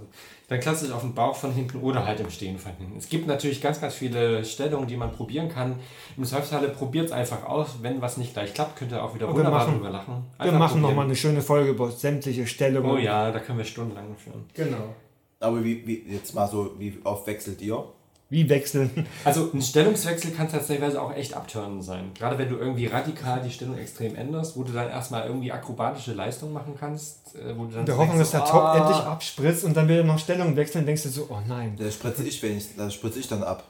Dann 0.50 0.58
klassisch 0.60 0.90
auf 0.90 1.00
den 1.02 1.14
Bauch 1.14 1.36
von 1.36 1.52
hinten 1.52 1.78
oder 1.80 2.04
halt 2.04 2.18
im 2.20 2.28
Stehen 2.28 2.58
von 2.58 2.72
hinten. 2.76 2.98
Es 2.98 3.08
gibt 3.08 3.26
natürlich 3.28 3.60
ganz, 3.62 3.80
ganz 3.80 3.94
viele 3.94 4.44
Stellungen, 4.44 4.88
die 4.88 4.96
man 4.96 5.12
probieren 5.12 5.48
kann. 5.48 5.76
Im 6.16 6.24
Zweifelsfalle 6.24 6.68
probiert 6.70 7.06
es 7.06 7.12
einfach 7.12 7.44
aus. 7.46 7.76
Wenn 7.82 8.02
was 8.02 8.16
nicht 8.16 8.32
gleich 8.34 8.52
klappt, 8.52 8.76
könnt 8.76 8.90
ihr 8.90 9.02
auch 9.02 9.14
wieder 9.14 9.28
Und 9.28 9.34
wir 9.34 9.38
wunderbar 9.38 9.60
machen- 9.60 9.74
drüber 9.78 9.90
lachen. 9.90 10.24
Wir 10.36 10.44
Einfach 10.46 10.58
machen 10.58 10.70
probieren. 10.72 10.82
nochmal 10.90 11.04
eine 11.06 11.14
schöne 11.16 11.40
Folge 11.40 11.70
über 11.70 11.90
sämtliche 11.90 12.46
Stellungen. 12.48 12.90
Oh 12.90 12.98
ja, 12.98 13.30
da 13.30 13.38
können 13.38 13.58
wir 13.58 13.64
stundenlang 13.64 14.16
führen. 14.16 14.44
Genau. 14.54 14.92
Aber 15.38 15.62
wie, 15.64 15.86
wie, 15.86 16.04
jetzt 16.12 16.34
mal 16.34 16.48
so, 16.48 16.72
wie 16.78 16.98
oft 17.04 17.26
wechselt 17.28 17.62
ihr? 17.62 17.84
Wie 18.30 18.48
wechseln. 18.48 19.06
Also 19.24 19.50
ein 19.52 19.60
Stellungswechsel 19.60 20.30
kann 20.30 20.48
tatsächlich 20.48 20.96
auch 20.96 21.12
echt 21.14 21.34
abtörend 21.34 21.84
sein. 21.84 22.12
Gerade 22.16 22.38
wenn 22.38 22.48
du 22.48 22.56
irgendwie 22.56 22.86
radikal 22.86 23.42
die 23.44 23.50
Stellung 23.50 23.76
extrem 23.76 24.14
änderst, 24.14 24.56
wo 24.56 24.62
du 24.62 24.72
dann 24.72 24.88
erstmal 24.88 25.26
irgendwie 25.26 25.50
akrobatische 25.50 26.12
Leistungen 26.12 26.52
machen 26.52 26.74
kannst, 26.78 27.34
äh, 27.34 27.58
wo 27.58 27.64
du 27.64 27.72
dann 27.72 27.80
In 27.80 27.86
der 27.86 27.96
so 27.96 28.00
Hoffnung, 28.00 28.18
dass 28.20 28.30
der 28.30 28.44
Top 28.44 28.62
ah, 28.62 28.76
endlich 28.78 28.96
abspritzt 29.04 29.64
und 29.64 29.76
dann 29.76 29.88
will 29.88 29.96
er 29.98 30.04
noch 30.04 30.18
Stellung 30.20 30.54
wechseln, 30.54 30.86
denkst 30.86 31.02
du 31.02 31.08
so, 31.08 31.26
oh 31.28 31.38
nein. 31.48 31.76
Da 31.76 31.90
spritze 31.90 32.22
ich 32.22 32.40
wenigstens, 32.40 32.76
da 32.76 32.88
spritze 32.88 33.18
ich 33.18 33.26
dann 33.26 33.42
ab. 33.42 33.64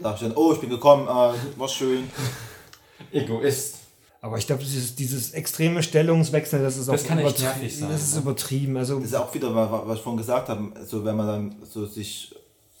Sag 0.00 0.14
ich 0.14 0.20
dann, 0.22 0.32
oh, 0.36 0.52
ich 0.54 0.60
bin 0.60 0.70
gekommen, 0.70 1.04
äh, 1.06 1.58
war 1.60 1.68
schön. 1.68 2.08
Egoist. 3.12 3.76
Aber 4.20 4.36
ich 4.38 4.46
glaube, 4.46 4.62
dieses, 4.64 4.96
dieses 4.96 5.30
extreme 5.32 5.82
Stellungswechsel, 5.82 6.60
das 6.62 6.76
ist 6.76 6.88
auch 6.88 6.92
Das 6.94 7.04
kann 7.04 7.18
echt 7.18 7.36
übertrie- 7.38 7.42
nervig 7.42 7.76
sein, 7.78 7.88
Das 7.90 8.02
ist 8.02 8.14
ne? 8.16 8.22
übertrieben. 8.22 8.76
Also, 8.76 8.96
Das 8.98 9.08
ist 9.10 9.14
auch 9.14 9.32
wieder, 9.32 9.54
wa- 9.54 9.70
wa- 9.70 9.82
was 9.86 9.98
ich 9.98 10.02
vorhin 10.02 10.18
gesagt 10.18 10.48
habe, 10.48 10.72
so 10.84 11.04
wenn 11.04 11.14
man 11.16 11.26
dann 11.26 11.56
so 11.62 11.86
sich 11.86 12.34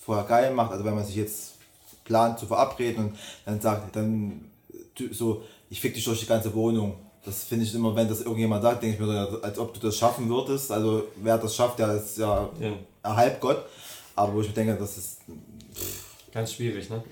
vorher 0.08 0.24
geil 0.24 0.54
macht, 0.54 0.72
also 0.72 0.86
wenn 0.86 0.94
man 0.94 1.04
sich 1.04 1.16
jetzt 1.16 1.52
plant 2.02 2.38
zu 2.38 2.46
verabreden 2.46 3.08
und 3.08 3.18
dann 3.44 3.60
sagt, 3.60 3.94
dann 3.94 4.50
so, 5.10 5.42
ich 5.68 5.82
fick 5.82 5.92
dich 5.92 6.02
durch 6.02 6.20
die 6.20 6.26
ganze 6.26 6.54
Wohnung. 6.54 6.94
Das 7.26 7.44
finde 7.44 7.66
ich 7.66 7.74
immer, 7.74 7.94
wenn 7.94 8.08
das 8.08 8.22
irgendjemand 8.22 8.62
sagt, 8.62 8.82
denke 8.82 8.96
ich 8.96 9.06
mir, 9.06 9.38
als 9.42 9.58
ob 9.58 9.74
du 9.74 9.80
das 9.80 9.98
schaffen 9.98 10.26
würdest. 10.30 10.72
Also 10.72 11.04
wer 11.16 11.36
das 11.36 11.54
schafft, 11.54 11.78
der 11.78 11.92
ist 11.92 12.16
ja 12.16 12.48
Ja, 12.58 12.72
ein 13.02 13.16
Halbgott. 13.16 13.66
Aber 14.16 14.32
wo 14.32 14.40
ich 14.40 14.48
mir 14.48 14.54
denke, 14.54 14.76
das 14.76 14.96
ist 14.96 15.20
ganz 16.32 16.54
schwierig, 16.54 16.88
ne? 16.88 17.04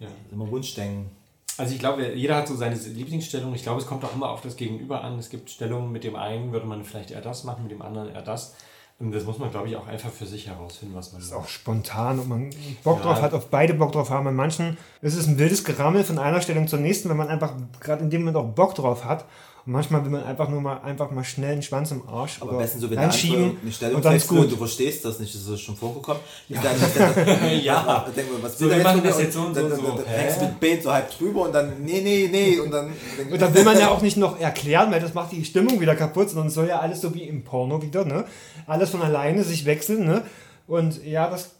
Ja. 0.00 0.08
immer 0.32 0.50
Wunschdenken. 0.50 1.08
Also 1.56 1.72
ich 1.72 1.78
glaube, 1.78 2.14
jeder 2.14 2.34
hat 2.34 2.48
so 2.48 2.56
seine 2.56 2.74
Lieblingsstellung. 2.74 3.54
Ich 3.54 3.62
glaube, 3.62 3.80
es 3.80 3.86
kommt 3.86 4.04
auch 4.04 4.14
immer 4.14 4.30
auf 4.30 4.40
das 4.40 4.56
Gegenüber 4.56 5.04
an. 5.04 5.20
Es 5.20 5.30
gibt 5.30 5.50
Stellungen, 5.50 5.92
mit 5.92 6.02
dem 6.02 6.16
einen 6.16 6.50
würde 6.50 6.66
man 6.66 6.84
vielleicht 6.84 7.12
eher 7.12 7.20
das 7.20 7.44
machen, 7.44 7.62
mit 7.62 7.70
dem 7.70 7.82
anderen 7.82 8.12
eher 8.12 8.22
das. 8.22 8.54
Und 9.00 9.12
das 9.12 9.24
muss 9.24 9.38
man, 9.38 9.50
glaube 9.50 9.66
ich, 9.68 9.76
auch 9.76 9.86
einfach 9.86 10.10
für 10.10 10.26
sich 10.26 10.46
herausfinden, 10.46 10.94
was 10.94 11.12
man 11.12 11.22
ist 11.22 11.30
macht. 11.32 11.40
auch 11.40 11.48
spontan 11.48 12.18
und 12.18 12.28
man 12.28 12.50
Bock 12.84 12.98
Ja. 12.98 13.04
drauf 13.04 13.22
hat, 13.22 13.32
auf 13.32 13.46
beide 13.48 13.72
Bock 13.72 13.92
drauf 13.92 14.10
haben. 14.10 14.24
Bei 14.26 14.30
manchen 14.30 14.76
ist 15.00 15.16
es 15.16 15.26
ein 15.26 15.38
wildes 15.38 15.64
Gerammel 15.64 16.04
von 16.04 16.18
einer 16.18 16.42
Stellung 16.42 16.68
zur 16.68 16.80
nächsten, 16.80 17.08
wenn 17.08 17.16
man 17.16 17.28
einfach 17.28 17.54
gerade 17.80 18.02
in 18.04 18.10
dem 18.10 18.20
Moment 18.20 18.36
auch 18.36 18.44
Bock 18.54 18.74
drauf 18.74 19.06
hat. 19.06 19.24
Und 19.70 19.74
manchmal 19.74 20.02
will 20.02 20.10
man 20.10 20.24
einfach 20.24 20.48
nur 20.48 20.60
mal 20.60 20.80
einfach 20.80 21.12
mal 21.12 21.22
schnell 21.22 21.52
einen 21.52 21.62
Schwanz 21.62 21.92
im 21.92 22.02
Arsch 22.08 22.38
Aber 22.40 22.50
am 22.50 22.58
besten 22.58 22.80
so, 22.80 22.90
wenn 22.90 22.98
reinschieben 22.98 23.56
eine 23.62 23.70
Stellung 23.70 23.96
und 23.98 24.04
dann 24.04 24.16
ist 24.16 24.26
gut. 24.26 24.50
du 24.50 24.56
verstehst 24.56 25.04
das 25.04 25.20
nicht, 25.20 25.32
das 25.32 25.46
ist 25.46 25.60
schon 25.60 25.76
vorgekommen. 25.76 26.20
Ja. 26.48 26.60
Dann, 26.60 26.74
dann, 27.14 27.54
Ja. 27.62 28.02
dann 28.04 28.12
denken 28.12 28.32
wir, 28.32 28.42
was 28.42 28.58
So, 28.58 28.68
wir 28.68 28.74
der 28.74 28.82
machen 28.82 29.02
das 29.04 29.20
jetzt 29.20 29.32
so 29.32 29.42
und 29.42 29.54
so 29.54 29.60
dann, 29.60 29.70
und 29.70 29.70
dann, 29.70 29.78
so. 29.78 30.02
dann, 30.02 30.40
dann 30.40 30.48
mit 30.48 30.60
Bein 30.60 30.82
so 30.82 30.92
halb 30.92 31.16
drüber 31.16 31.42
und 31.42 31.52
dann, 31.54 31.84
nee, 31.84 32.00
nee, 32.00 32.28
nee. 32.28 32.58
Und 32.64 32.72
dann, 32.72 32.92
Und 33.30 33.40
dann 33.40 33.54
will 33.54 33.62
man 33.62 33.78
ja 33.78 33.90
auch 33.90 34.02
nicht 34.02 34.16
noch 34.16 34.40
erklären, 34.40 34.90
weil 34.90 35.00
das 35.00 35.14
macht 35.14 35.30
die 35.30 35.44
Stimmung 35.44 35.80
wieder 35.80 35.94
kaputt, 35.94 36.30
sondern 36.30 36.48
es 36.48 36.54
soll 36.54 36.66
ja 36.66 36.80
alles 36.80 37.00
so 37.00 37.14
wie 37.14 37.22
im 37.22 37.44
Porno 37.44 37.80
wieder, 37.80 38.04
ne? 38.04 38.24
Alles 38.66 38.90
von 38.90 39.02
alleine 39.02 39.44
sich 39.44 39.66
wechseln, 39.66 40.04
ne? 40.04 40.24
Und 40.66 41.04
ja, 41.04 41.30
das 41.30 41.50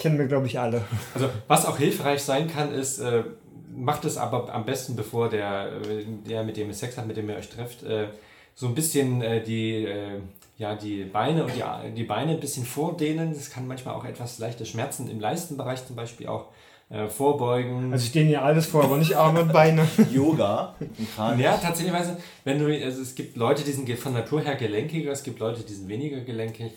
Kennen 0.00 0.18
wir, 0.18 0.28
glaube 0.28 0.46
ich, 0.46 0.58
alle. 0.58 0.80
Also, 1.12 1.28
was 1.46 1.66
auch 1.66 1.76
hilfreich 1.76 2.22
sein 2.22 2.48
kann, 2.48 2.72
ist, 2.72 3.00
äh, 3.00 3.22
macht 3.80 4.04
es 4.04 4.16
aber 4.16 4.52
am 4.52 4.64
besten, 4.64 4.94
bevor 4.94 5.28
der, 5.28 5.72
äh, 5.72 6.04
der, 6.28 6.44
mit 6.44 6.56
dem 6.56 6.68
ihr 6.68 6.74
Sex 6.74 6.96
hat, 6.96 7.06
mit 7.06 7.16
dem 7.16 7.28
ihr 7.28 7.36
euch 7.36 7.48
trefft, 7.48 7.82
äh, 7.82 8.08
so 8.54 8.66
ein 8.66 8.74
bisschen 8.74 9.22
äh, 9.22 9.42
die, 9.42 9.84
äh, 9.84 10.20
ja, 10.58 10.74
die 10.74 11.04
Beine 11.04 11.44
und 11.44 11.52
die, 11.54 11.62
die 11.94 12.04
Beine 12.04 12.32
ein 12.32 12.40
bisschen 12.40 12.66
vordehnen. 12.66 13.32
Das 13.34 13.50
kann 13.50 13.66
manchmal 13.66 13.94
auch 13.94 14.04
etwas 14.04 14.38
leichte 14.38 14.66
Schmerzen 14.66 15.10
im 15.10 15.20
Leistenbereich 15.20 15.86
zum 15.86 15.96
Beispiel 15.96 16.26
auch 16.26 16.46
vorbeugen. 17.08 17.92
Also 17.92 18.04
ich 18.04 18.10
dehne 18.10 18.32
ja 18.32 18.42
alles 18.42 18.66
vor, 18.66 18.82
aber 18.82 18.96
nicht 18.96 19.14
Arme 19.14 19.42
und 19.42 19.52
Beine. 19.52 19.86
Yoga. 20.12 20.74
Ja, 21.38 21.56
tatsächlich, 21.56 21.94
wenn 22.42 22.58
du, 22.58 22.66
also 22.84 23.00
es 23.00 23.14
gibt 23.14 23.36
Leute, 23.36 23.62
die 23.62 23.70
sind 23.70 23.88
von 23.96 24.12
Natur 24.12 24.40
her 24.40 24.56
gelenkiger, 24.56 25.12
es 25.12 25.22
gibt 25.22 25.38
Leute, 25.38 25.62
die 25.62 25.72
sind 25.72 25.88
weniger 25.88 26.18
gelenkig. 26.22 26.72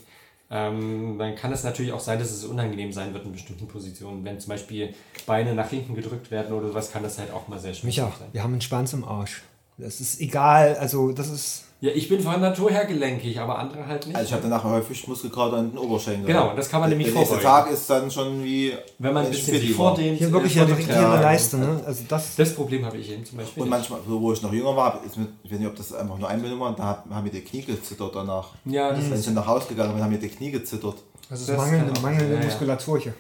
Ähm, 0.55 1.17
dann 1.17 1.35
kann 1.35 1.51
es 1.51 1.63
natürlich 1.63 1.91
auch 1.93 1.99
sein, 1.99 2.19
dass 2.19 2.29
es 2.29 2.45
unangenehm 2.45 2.93
sein 2.93 3.11
wird 3.11 3.25
in 3.25 3.31
bestimmten 3.31 3.67
Positionen. 3.67 4.23
Wenn 4.23 4.39
zum 4.39 4.49
Beispiel 4.49 4.93
Beine 5.25 5.55
nach 5.55 5.69
hinten 5.69 5.95
gedrückt 5.95 6.29
werden 6.29 6.53
oder 6.53 6.67
sowas, 6.67 6.91
kann 6.91 7.01
das 7.01 7.17
halt 7.17 7.31
auch 7.31 7.47
mal 7.47 7.59
sehr 7.59 7.73
schwierig 7.73 7.95
sein. 7.95 8.27
wir 8.31 8.43
haben 8.43 8.51
einen 8.51 8.61
Schwanz 8.61 8.93
im 8.93 9.03
Arsch. 9.03 9.41
Das 9.79 9.99
ist 9.99 10.21
egal, 10.21 10.75
also 10.75 11.11
das 11.11 11.29
ist 11.29 11.65
ja, 11.83 11.91
ich 11.93 12.07
bin 12.07 12.21
von 12.21 12.39
Natur 12.39 12.71
her 12.71 12.85
gelenkig, 12.85 13.37
aber 13.37 13.59
andere 13.59 13.85
halt 13.85 14.07
nicht. 14.07 14.15
Also 14.15 14.25
ich 14.25 14.31
habe 14.31 14.43
danach 14.43 14.63
häufig 14.63 15.05
Muskelkater 15.05 15.57
an 15.57 15.71
den 15.71 15.77
Oberschenkeln. 15.77 16.25
Genau, 16.25 16.53
das 16.55 16.69
kann 16.69 16.79
man 16.79 16.89
nämlich 16.89 17.09
vorbeugen. 17.09 17.27
Der 17.27 17.35
nächste 17.35 17.45
Tag 17.45 17.71
ist 17.71 17.89
dann 17.89 18.09
schon 18.09 18.41
wie... 18.41 18.71
Wenn 18.99 19.13
man 19.13 19.25
ein 19.25 19.31
bisschen 19.31 19.59
sich 19.59 19.73
vordehnt. 19.73 20.17
Hier 20.17 20.31
wirklich 20.31 20.55
ja 20.55 20.63
direkt 20.63 20.87
hier 20.87 21.01
Leiste, 21.01 21.57
ne? 21.57 21.81
Also 21.85 22.05
das, 22.07 22.37
das 22.37 22.55
Problem 22.55 22.85
habe 22.85 22.95
ich 22.95 23.11
eben 23.11 23.25
zum 23.25 23.37
Beispiel 23.37 23.63
Und 23.63 23.69
manchmal, 23.69 23.99
wo 24.07 24.31
ich 24.31 24.41
noch 24.41 24.53
jünger 24.53 24.73
war, 24.77 25.01
ist 25.05 25.17
mit, 25.17 25.27
ich 25.43 25.51
weiß 25.51 25.59
nicht, 25.59 25.67
ob 25.67 25.75
das 25.75 25.91
einfach 25.91 26.17
nur 26.17 26.29
Einbildung 26.29 26.61
war, 26.61 26.73
da 26.73 27.03
haben 27.09 27.23
mir 27.25 27.31
die 27.31 27.41
Knie 27.41 27.63
gezittert 27.63 28.15
danach. 28.15 28.51
Ja, 28.63 28.93
das 28.93 29.11
Wenn 29.11 29.19
ich 29.19 29.25
dann 29.25 29.33
nach 29.33 29.47
Hause 29.47 29.67
gegangen 29.67 29.93
bin, 29.93 30.01
haben 30.01 30.11
mir 30.13 30.19
die 30.19 30.29
Knie 30.29 30.51
gezittert. 30.51 30.95
Also 31.29 31.45
das, 31.45 31.47
das 31.47 31.57
mangelnde, 31.57 31.99
mangelnde 31.99 32.35
ja, 32.35 32.45
Muskulatur 32.45 32.97
hier. 32.97 33.13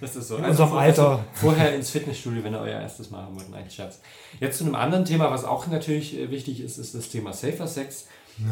Das 0.00 0.16
ist 0.16 0.28
so. 0.28 0.36
In 0.36 0.44
also 0.44 0.62
unserem 0.62 0.78
Alter. 0.78 1.24
Vorher 1.32 1.74
ins 1.74 1.90
Fitnessstudio, 1.90 2.42
wenn 2.44 2.54
ihr 2.54 2.60
euer 2.60 2.80
erstes 2.80 3.10
Mal 3.10 3.22
haben 3.22 3.36
wollt. 3.36 3.50
Nein, 3.50 3.70
Scherz. 3.70 4.00
Jetzt 4.40 4.58
zu 4.58 4.64
einem 4.64 4.74
anderen 4.74 5.04
Thema, 5.04 5.30
was 5.30 5.44
auch 5.44 5.66
natürlich 5.66 6.18
äh, 6.18 6.30
wichtig 6.30 6.60
ist, 6.60 6.78
ist 6.78 6.94
das 6.94 7.08
Thema 7.08 7.32
Safer 7.32 7.66
Sex. 7.66 8.06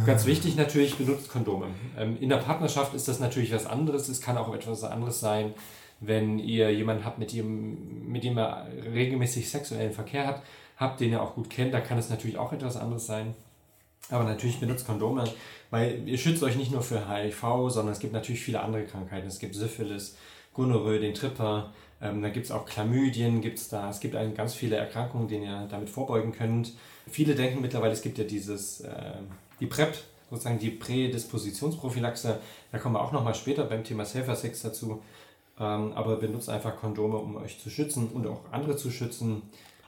Ganz 0.05 0.27
wichtig 0.27 0.57
natürlich, 0.57 0.97
benutzt 0.97 1.31
Kondome. 1.31 1.69
Ähm, 1.97 2.19
in 2.21 2.29
der 2.29 2.37
Partnerschaft 2.37 2.95
ist 2.95 3.09
das 3.09 3.21
natürlich 3.21 3.53
was 3.53 3.67
anderes. 3.67 4.09
Es 4.09 4.21
kann 4.21 4.37
auch 4.37 4.53
etwas 4.55 4.85
anderes 4.85 5.21
sein, 5.21 5.55
wenn 6.01 6.39
ihr 6.39 6.73
jemanden 6.73 7.05
habt, 7.05 7.19
mit 7.19 7.33
dem, 7.33 8.07
mit 8.07 8.23
dem 8.23 8.39
ihr 8.39 8.67
regelmäßig 8.93 9.51
sexuellen 9.51 9.93
Verkehr 9.93 10.27
habt, 10.27 10.47
habt, 10.77 11.01
den 11.01 11.13
ihr 11.13 11.23
auch 11.23 11.35
gut 11.35 11.49
kennt. 11.49 11.73
Da 11.73 11.81
kann 11.81 11.99
es 11.99 12.11
natürlich 12.11 12.37
auch 12.37 12.53
etwas 12.53 12.77
anderes 12.77 13.07
sein. 13.07 13.35
Aber 14.11 14.25
natürlich 14.25 14.61
benutzt 14.61 14.87
Kondome, 14.87 15.25
weil 15.71 16.07
ihr 16.07 16.19
schützt 16.19 16.43
euch 16.43 16.57
nicht 16.57 16.73
nur 16.73 16.83
für 16.83 17.09
HIV, 17.11 17.41
sondern 17.69 17.93
es 17.93 17.99
gibt 17.99 18.13
natürlich 18.13 18.41
viele 18.41 18.61
andere 18.61 18.85
Krankheiten. 18.85 19.27
Es 19.27 19.39
gibt 19.39 19.55
Syphilis, 19.55 20.17
Gonorrhoe, 20.55 20.99
den 20.99 21.15
Tripper, 21.15 21.73
ähm, 22.01 22.23
da 22.23 22.29
gibt 22.29 22.47
es 22.47 22.53
auch 22.53 22.67
Chlamydien, 22.67 23.41
gibt's 23.41 23.69
da, 23.69 23.91
es 23.91 24.01
gibt 24.01 24.15
ganz 24.37 24.55
viele 24.55 24.77
Erkrankungen, 24.77 25.29
denen 25.29 25.45
ihr 25.45 25.67
damit 25.71 25.91
vorbeugen 25.91 26.33
könnt. 26.33 26.73
Viele 27.09 27.35
denken 27.35 27.61
mittlerweile, 27.61 27.93
es 27.93 28.03
gibt 28.03 28.19
ja 28.19 28.25
dieses, 28.25 28.81
äh, 28.81 29.15
die 29.61 29.67
PrEP, 29.67 29.97
sozusagen 30.31 30.59
die 30.59 30.71
Prädispositionsprophylaxe, 30.71 32.39
da 32.71 32.79
kommen 32.79 32.95
wir 32.95 33.01
auch 33.01 33.13
nochmal 33.13 33.35
später 33.35 33.65
beim 33.65 33.85
Thema 33.85 34.05
Safer 34.05 34.37
Sex 34.37 34.63
dazu. 34.63 35.03
Ähm, 35.61 35.93
aber 35.95 36.17
benutzt 36.17 36.49
einfach 36.49 36.77
Kondome, 36.77 37.17
um 37.17 37.37
euch 37.37 37.61
zu 37.61 37.69
schützen 37.69 38.09
und 38.15 38.27
auch 38.29 38.43
andere 38.53 38.77
zu 38.77 38.93
schützen 38.93 39.43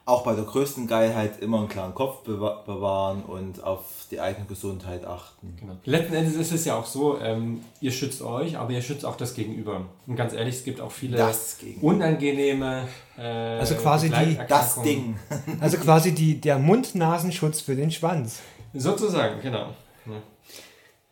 auch 0.05 0.25
bei 0.25 0.35
der 0.35 0.45
größten 0.45 0.87
Geilheit 0.87 1.41
immer 1.41 1.59
einen 1.59 1.69
klaren 1.69 1.95
Kopf 1.95 2.23
bewahren 2.25 3.23
und 3.23 3.63
auf 3.63 3.85
die 4.11 4.21
eigene 4.21 4.47
Gesundheit 4.47 5.05
achten. 5.05 5.57
Genau. 5.59 5.77
Letzten 5.85 6.15
Endes 6.15 6.35
ist 6.35 6.53
es 6.53 6.65
ja 6.65 6.77
auch 6.77 6.87
so, 6.87 7.21
ähm, 7.21 7.63
ihr 7.81 7.93
schützt 7.93 8.23
euch, 8.23 8.57
aber 8.59 8.73
ihr 8.73 8.83
schützt 8.83 9.05
auch 9.05 9.17
das 9.17 9.35
Gegenüber. 9.35 9.83
Und 10.07 10.17
ganz 10.17 10.33
ehrlich, 10.33 10.57
es 10.57 10.65
gibt 10.65 10.81
auch 10.81 10.91
viele 10.91 11.33
unangenehme 11.81 12.89
äh, 13.17 13.23
Also 13.23 13.77
quasi 13.77 14.11
die, 14.11 14.39
das 14.49 14.83
Ding. 14.83 15.17
also 15.61 15.77
quasi 15.77 16.13
die, 16.13 16.41
der 16.41 16.59
Mund-Nasenschutz 16.59 17.61
für 17.61 17.77
den 17.77 17.91
Schwanz. 17.91 18.41
Sozusagen, 18.75 19.41
genau. 19.41 19.67
Ja. 20.07 20.23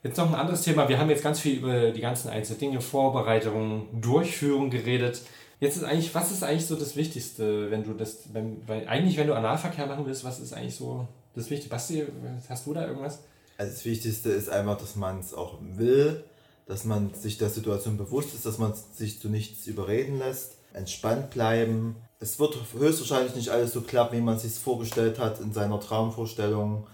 Jetzt 0.03 0.17
noch 0.17 0.29
ein 0.29 0.35
anderes 0.35 0.63
Thema. 0.63 0.89
Wir 0.89 0.99
haben 0.99 1.11
jetzt 1.11 1.23
ganz 1.23 1.41
viel 1.41 1.59
über 1.59 1.91
die 1.91 2.01
ganzen 2.01 2.29
einzelnen 2.31 2.61
Dinge, 2.61 2.81
Vorbereitung, 2.81 3.89
Durchführung 4.01 4.71
geredet. 4.71 5.23
Jetzt 5.61 5.77
ist 5.77 5.85
eigentlich, 5.85 6.15
was 6.15 6.31
ist 6.31 6.45
eigentlich 6.45 6.67
so 6.67 6.77
das 6.77 6.95
Wichtigste, 6.95 7.71
wenn 7.71 7.83
du 7.83 7.93
das, 7.95 8.33
wenn, 8.33 8.67
weil 8.69 8.87
eigentlich, 8.87 9.17
wenn 9.17 9.27
du 9.27 9.35
Analverkehr 9.35 9.87
machen 9.87 10.07
willst, 10.07 10.23
was 10.23 10.39
ist 10.39 10.53
eigentlich 10.53 10.77
so 10.77 11.09
das 11.35 11.51
Wichtigste? 11.51 11.71
Basti, 11.71 12.07
hast 12.49 12.67
du 12.67 12.75
da 12.75 12.87
irgendwas? 12.87 13.21
Also 13.57 13.73
das 13.73 13.85
Wichtigste 13.85 14.31
ist 14.31 14.49
einfach, 14.49 14.79
dass 14.79 14.95
man 14.95 15.19
es 15.19 15.35
auch 15.35 15.59
will, 15.61 16.23
dass 16.67 16.85
man 16.85 17.13
sich 17.13 17.39
der 17.39 17.51
Situation 17.51 17.97
bewusst 17.97 18.35
ist, 18.35 18.47
dass 18.47 18.59
man 18.59 18.73
sich 18.93 19.21
zu 19.21 19.29
nichts 19.29 19.67
überreden 19.67 20.19
lässt, 20.19 20.59
entspannt 20.75 21.31
bleiben. 21.31 21.97
Es 22.21 22.39
wird 22.39 22.57
höchstwahrscheinlich 22.73 23.35
nicht 23.35 23.49
alles 23.49 23.73
so 23.73 23.81
klappen, 23.81 24.17
wie 24.17 24.23
man 24.23 24.37
es 24.37 24.43
sich 24.43 24.53
vorgestellt 24.55 25.19
hat 25.19 25.41
in 25.41 25.53
seiner 25.53 25.81
Traumvorstellung. 25.81 26.87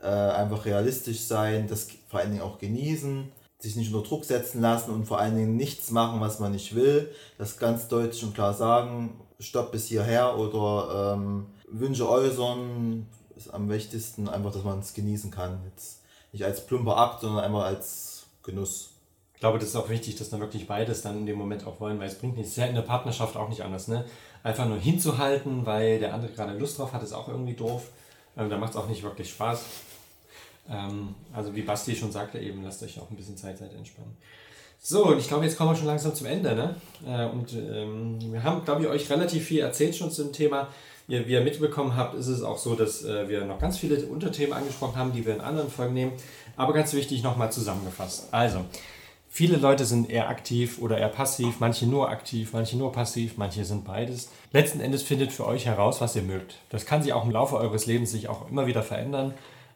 Äh, 0.00 0.06
einfach 0.06 0.64
realistisch 0.64 1.20
sein, 1.20 1.66
das 1.68 1.88
vor 2.08 2.20
allen 2.20 2.30
Dingen 2.30 2.42
auch 2.42 2.58
genießen 2.58 3.32
sich 3.62 3.76
nicht 3.76 3.94
unter 3.94 4.06
Druck 4.06 4.24
setzen 4.24 4.60
lassen 4.60 4.90
und 4.90 5.06
vor 5.06 5.20
allen 5.20 5.36
Dingen 5.36 5.56
nichts 5.56 5.90
machen, 5.90 6.20
was 6.20 6.40
man 6.40 6.52
nicht 6.52 6.74
will. 6.74 7.10
Das 7.38 7.58
ganz 7.58 7.86
deutlich 7.86 8.22
und 8.24 8.34
klar 8.34 8.54
sagen, 8.54 9.20
stopp 9.38 9.70
bis 9.70 9.86
hierher 9.86 10.36
oder 10.36 11.14
ähm, 11.14 11.46
Wünsche 11.68 12.08
äußern, 12.08 13.06
ist 13.36 13.54
am 13.54 13.70
wichtigsten 13.70 14.28
einfach, 14.28 14.52
dass 14.52 14.64
man 14.64 14.80
es 14.80 14.94
genießen 14.94 15.30
kann. 15.30 15.60
Jetzt 15.70 16.00
nicht 16.32 16.44
als 16.44 16.66
plumper 16.66 16.96
Akt, 16.96 17.20
sondern 17.20 17.44
einfach 17.44 17.64
als 17.64 18.24
Genuss. 18.42 18.90
Ich 19.34 19.40
glaube, 19.40 19.58
das 19.58 19.68
ist 19.68 19.76
auch 19.76 19.88
wichtig, 19.88 20.16
dass 20.16 20.30
dann 20.30 20.40
wirklich 20.40 20.66
beides 20.66 21.02
dann 21.02 21.18
in 21.18 21.26
dem 21.26 21.38
Moment 21.38 21.66
auch 21.66 21.80
wollen, 21.80 21.98
weil 22.00 22.08
es 22.08 22.18
bringt 22.18 22.36
nichts. 22.36 22.52
Es 22.52 22.58
ist 22.58 22.62
ja 22.62 22.66
in 22.66 22.74
der 22.74 22.82
Partnerschaft 22.82 23.36
auch 23.36 23.48
nicht 23.48 23.62
anders. 23.62 23.88
Ne? 23.88 24.04
Einfach 24.42 24.66
nur 24.66 24.78
hinzuhalten, 24.78 25.66
weil 25.66 26.00
der 26.00 26.14
andere 26.14 26.32
gerade 26.32 26.58
Lust 26.58 26.78
drauf 26.78 26.92
hat, 26.92 27.02
ist 27.02 27.12
auch 27.12 27.28
irgendwie 27.28 27.54
doof. 27.54 27.90
Ähm, 28.36 28.50
da 28.50 28.58
macht 28.58 28.70
es 28.70 28.76
auch 28.76 28.88
nicht 28.88 29.02
wirklich 29.02 29.30
Spaß. 29.30 29.64
Ähm, 30.68 31.14
also 31.32 31.54
wie 31.54 31.62
Basti 31.62 31.94
schon 31.94 32.12
sagte 32.12 32.38
eben, 32.38 32.62
lasst 32.62 32.82
euch 32.82 33.00
auch 33.00 33.10
ein 33.10 33.16
bisschen 33.16 33.36
Zeit, 33.36 33.58
Zeit 33.58 33.74
entspannen. 33.74 34.16
So, 34.84 35.06
und 35.06 35.18
ich 35.18 35.28
glaube, 35.28 35.44
jetzt 35.44 35.56
kommen 35.56 35.70
wir 35.70 35.76
schon 35.76 35.86
langsam 35.86 36.12
zum 36.12 36.26
Ende. 36.26 36.54
Ne? 36.54 36.74
Äh, 37.06 37.26
und 37.26 37.52
ähm, 37.52 38.18
wir 38.32 38.42
haben, 38.42 38.64
glaube 38.64 38.82
ich, 38.82 38.88
euch 38.88 39.10
relativ 39.10 39.44
viel 39.44 39.60
erzählt 39.60 39.94
schon 39.94 40.10
zum 40.10 40.32
Thema. 40.32 40.68
Ihr, 41.06 41.26
wie 41.28 41.32
ihr 41.32 41.40
mitbekommen 41.40 41.96
habt, 41.96 42.14
ist 42.14 42.26
es 42.26 42.42
auch 42.42 42.58
so, 42.58 42.74
dass 42.74 43.04
äh, 43.04 43.28
wir 43.28 43.44
noch 43.44 43.60
ganz 43.60 43.78
viele 43.78 44.04
Unterthemen 44.06 44.52
angesprochen 44.52 44.96
haben, 44.96 45.12
die 45.12 45.24
wir 45.24 45.34
in 45.34 45.40
anderen 45.40 45.70
Folgen 45.70 45.94
nehmen. 45.94 46.12
Aber 46.56 46.72
ganz 46.72 46.92
wichtig 46.94 47.22
nochmal 47.22 47.52
zusammengefasst. 47.52 48.28
Also, 48.32 48.64
viele 49.28 49.56
Leute 49.56 49.84
sind 49.84 50.10
eher 50.10 50.28
aktiv 50.28 50.78
oder 50.80 50.98
eher 50.98 51.08
passiv, 51.08 51.60
manche 51.60 51.86
nur 51.86 52.08
aktiv, 52.08 52.50
manche 52.52 52.76
nur 52.76 52.90
passiv, 52.90 53.36
manche 53.36 53.64
sind 53.64 53.84
beides. 53.84 54.30
Letzten 54.52 54.80
Endes 54.80 55.04
findet 55.04 55.32
für 55.32 55.46
euch 55.46 55.66
heraus, 55.66 56.00
was 56.00 56.16
ihr 56.16 56.22
mögt. 56.22 56.56
Das 56.70 56.86
kann 56.86 57.02
sich 57.02 57.12
auch 57.12 57.24
im 57.24 57.30
Laufe 57.30 57.56
eures 57.56 57.86
Lebens 57.86 58.10
sich 58.10 58.28
auch 58.28 58.50
immer 58.50 58.66
wieder 58.66 58.82
verändern. 58.82 59.34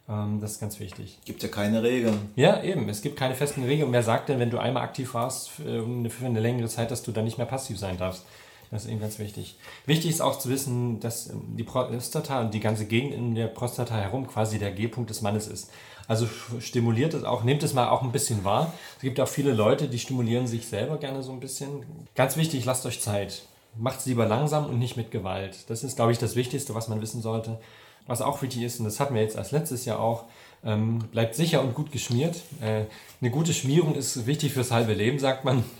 Ähm, 0.08 0.40
das 0.40 0.52
ist 0.52 0.60
ganz 0.60 0.78
wichtig. 0.80 1.18
Gibt 1.24 1.42
ja 1.42 1.48
keine 1.48 1.82
Regeln. 1.82 2.30
Ja, 2.36 2.62
eben. 2.62 2.88
Es 2.88 3.02
gibt 3.02 3.16
keine 3.16 3.34
festen 3.34 3.64
Regeln. 3.64 3.92
wer 3.92 4.02
sagt 4.02 4.28
denn, 4.28 4.38
wenn 4.38 4.50
du 4.50 4.58
einmal 4.58 4.82
aktiv 4.82 5.14
warst 5.14 5.50
für 5.50 5.84
eine 6.24 6.40
längere 6.40 6.68
Zeit, 6.68 6.90
dass 6.90 7.02
du 7.02 7.12
dann 7.12 7.24
nicht 7.24 7.38
mehr 7.38 7.46
passiv 7.46 7.78
sein 7.78 7.98
darfst? 7.98 8.24
Das 8.70 8.84
ist 8.84 8.90
eben 8.90 9.00
ganz 9.00 9.18
wichtig. 9.18 9.56
Wichtig 9.86 10.10
ist 10.10 10.20
auch 10.20 10.38
zu 10.38 10.48
wissen, 10.48 10.98
dass 11.00 11.30
die 11.56 11.62
Prostata 11.62 12.40
und 12.40 12.52
die 12.52 12.60
ganze 12.60 12.86
Gegend 12.86 13.14
in 13.14 13.34
der 13.34 13.46
Prostata 13.46 13.94
herum 13.96 14.26
quasi 14.26 14.58
der 14.58 14.72
G-Punkt 14.72 15.10
des 15.10 15.22
Mannes 15.22 15.46
ist. 15.46 15.70
Also 16.08 16.28
stimuliert 16.60 17.14
es 17.14 17.24
auch, 17.24 17.42
nehmt 17.42 17.62
es 17.62 17.74
mal 17.74 17.88
auch 17.88 18.02
ein 18.02 18.12
bisschen 18.12 18.44
wahr. 18.44 18.72
Es 18.96 19.02
gibt 19.02 19.20
auch 19.20 19.28
viele 19.28 19.52
Leute, 19.52 19.88
die 19.88 19.98
stimulieren 19.98 20.46
sich 20.46 20.66
selber 20.66 20.98
gerne 20.98 21.22
so 21.22 21.32
ein 21.32 21.40
bisschen. 21.40 21.84
Ganz 22.14 22.36
wichtig, 22.36 22.64
lasst 22.64 22.86
euch 22.86 23.00
Zeit. 23.00 23.42
Macht 23.76 24.00
es 24.00 24.06
lieber 24.06 24.26
langsam 24.26 24.66
und 24.66 24.78
nicht 24.78 24.96
mit 24.96 25.10
Gewalt. 25.10 25.68
Das 25.68 25.84
ist, 25.84 25.96
glaube 25.96 26.12
ich, 26.12 26.18
das 26.18 26.34
Wichtigste, 26.36 26.74
was 26.74 26.88
man 26.88 27.00
wissen 27.00 27.22
sollte. 27.22 27.58
Was 28.06 28.22
auch 28.22 28.42
wichtig 28.42 28.62
ist, 28.62 28.78
und 28.78 28.84
das 28.84 29.00
hatten 29.00 29.14
wir 29.14 29.22
jetzt 29.22 29.36
als 29.36 29.50
letztes 29.50 29.84
Jahr 29.84 30.00
auch, 30.00 30.24
ähm, 30.64 30.98
bleibt 31.12 31.34
sicher 31.34 31.60
und 31.62 31.74
gut 31.74 31.92
geschmiert. 31.92 32.42
Äh, 32.60 32.84
eine 33.20 33.30
gute 33.30 33.52
Schmierung 33.52 33.94
ist 33.94 34.26
wichtig 34.26 34.52
fürs 34.52 34.70
halbe 34.70 34.94
Leben, 34.94 35.18
sagt 35.18 35.44
man. 35.44 35.64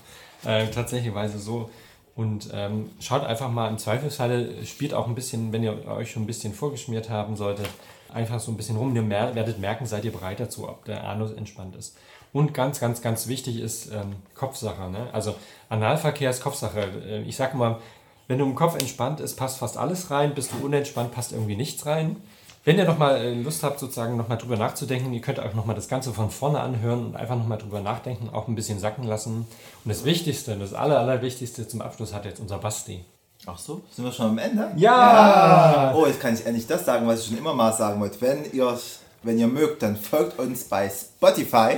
Äh, 0.45 0.67
tatsächlich 0.67 1.11
so. 1.37 1.71
Und 2.15 2.49
ähm, 2.53 2.91
schaut 2.99 3.23
einfach 3.23 3.49
mal 3.49 3.69
im 3.69 3.79
Zweifelsfalle, 3.79 4.65
spielt 4.67 4.93
auch 4.93 5.07
ein 5.07 5.15
bisschen, 5.15 5.51
wenn 5.51 5.63
ihr 5.63 5.87
euch 5.87 6.11
schon 6.11 6.23
ein 6.23 6.27
bisschen 6.27 6.53
vorgeschmiert 6.53 7.09
haben 7.09 7.35
solltet, 7.35 7.67
einfach 8.13 8.39
so 8.39 8.51
ein 8.51 8.55
bisschen 8.55 8.77
rum. 8.77 8.95
Ihr 8.95 9.01
mer 9.01 9.33
werdet 9.33 9.59
merken, 9.59 9.87
seid 9.87 10.05
ihr 10.05 10.11
bereit 10.11 10.39
dazu, 10.39 10.69
ob 10.69 10.85
der 10.85 11.03
Anus 11.05 11.31
entspannt 11.31 11.75
ist. 11.75 11.97
Und 12.33 12.53
ganz, 12.53 12.79
ganz, 12.79 13.01
ganz 13.01 13.27
wichtig 13.27 13.59
ist 13.59 13.91
ähm, 13.91 14.15
Kopfsache. 14.35 14.89
Ne? 14.91 15.07
Also 15.13 15.35
Analverkehr 15.69 16.29
ist 16.29 16.41
Kopfsache. 16.41 16.81
Äh, 17.07 17.21
ich 17.21 17.35
sage 17.35 17.57
mal, 17.57 17.79
wenn 18.27 18.39
du 18.39 18.45
im 18.45 18.55
Kopf 18.55 18.75
entspannt 18.75 19.19
ist, 19.19 19.35
passt 19.35 19.57
fast 19.57 19.77
alles 19.77 20.11
rein. 20.11 20.35
Bist 20.35 20.51
du 20.51 20.65
unentspannt, 20.65 21.11
passt 21.11 21.31
irgendwie 21.31 21.55
nichts 21.55 21.85
rein. 21.85 22.17
Wenn 22.65 22.77
ihr 22.77 22.83
nochmal 22.83 23.21
äh, 23.21 23.33
Lust 23.33 23.63
habt, 23.63 23.79
sozusagen 23.79 24.17
nochmal 24.17 24.37
drüber 24.37 24.57
nachzudenken, 24.57 25.13
ihr 25.13 25.21
könnt 25.21 25.39
auch 25.39 25.53
nochmal 25.53 25.75
das 25.77 25.87
Ganze 25.87 26.11
von 26.11 26.29
vorne 26.29 26.59
anhören 26.59 27.05
und 27.05 27.15
einfach 27.15 27.37
nochmal 27.37 27.57
drüber 27.57 27.79
nachdenken, 27.79 28.29
auch 28.29 28.49
ein 28.49 28.55
bisschen 28.55 28.77
sacken 28.77 29.05
lassen. 29.05 29.47
Und 29.85 29.89
das 29.89 30.03
Wichtigste, 30.03 30.57
das 30.57 30.73
Aller, 30.73 30.99
Allerwichtigste 30.99 31.65
zum 31.65 31.81
Abschluss 31.81 32.13
hat 32.13 32.25
jetzt 32.25 32.41
unser 32.41 32.57
Basti. 32.57 33.05
Ach 33.45 33.57
so, 33.57 33.81
sind 33.95 34.03
wir 34.03 34.11
schon 34.11 34.25
am 34.25 34.37
Ende? 34.37 34.69
Ja! 34.75 34.91
ja! 34.91 35.95
Oh, 35.95 36.05
jetzt 36.05 36.19
kann 36.19 36.33
ich 36.33 36.45
endlich 36.45 36.67
das 36.67 36.83
sagen, 36.83 37.07
was 37.07 37.21
ich 37.21 37.27
schon 37.27 37.37
immer 37.37 37.53
mal 37.53 37.71
sagen 37.71 38.01
wollte. 38.01 38.19
Wenn 38.19 38.51
ihr, 38.51 38.77
wenn 39.23 39.39
ihr 39.39 39.47
mögt, 39.47 39.81
dann 39.83 39.95
folgt 39.95 40.37
uns 40.37 40.65
bei 40.65 40.89
Spotify, 40.89 41.77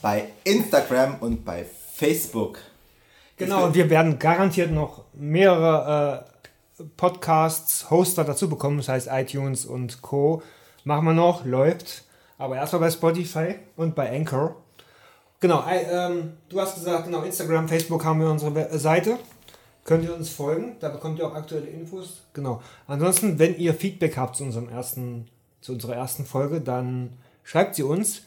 bei 0.00 0.28
Instagram 0.44 1.16
und 1.20 1.44
bei 1.44 1.66
Facebook. 1.92 2.60
Genau, 3.40 3.64
und 3.66 3.74
wir 3.74 3.90
werden 3.90 4.18
garantiert 4.18 4.70
noch 4.70 5.04
mehrere 5.14 6.24
äh, 6.78 6.82
Podcasts, 6.96 7.90
Hoster 7.90 8.24
dazu 8.24 8.48
bekommen, 8.48 8.76
das 8.78 8.88
heißt 8.88 9.08
iTunes 9.10 9.66
und 9.66 10.02
Co. 10.02 10.42
Machen 10.84 11.04
wir 11.06 11.12
noch, 11.14 11.44
läuft. 11.44 12.04
Aber 12.38 12.56
erstmal 12.56 12.80
bei 12.80 12.90
Spotify 12.90 13.54
und 13.76 13.94
bei 13.94 14.10
Anchor. 14.14 14.56
Genau, 15.40 15.64
äh, 15.68 15.82
ähm, 15.90 16.34
du 16.48 16.60
hast 16.60 16.74
gesagt, 16.76 17.04
genau, 17.06 17.22
Instagram, 17.22 17.68
Facebook 17.68 18.04
haben 18.04 18.20
wir 18.20 18.30
unsere 18.30 18.54
We- 18.54 18.78
Seite. 18.78 19.18
Könnt 19.84 20.04
ihr 20.04 20.14
uns 20.14 20.28
folgen, 20.30 20.76
da 20.80 20.90
bekommt 20.90 21.18
ihr 21.18 21.26
auch 21.26 21.34
aktuelle 21.34 21.66
Infos. 21.66 22.22
Genau. 22.34 22.62
Ansonsten, 22.86 23.38
wenn 23.38 23.56
ihr 23.56 23.74
Feedback 23.74 24.16
habt 24.16 24.36
zu, 24.36 24.44
unserem 24.44 24.68
ersten, 24.68 25.28
zu 25.62 25.72
unserer 25.72 25.96
ersten 25.96 26.24
Folge, 26.26 26.60
dann 26.60 27.14
schreibt 27.42 27.74
sie 27.74 27.82
uns 27.82 28.22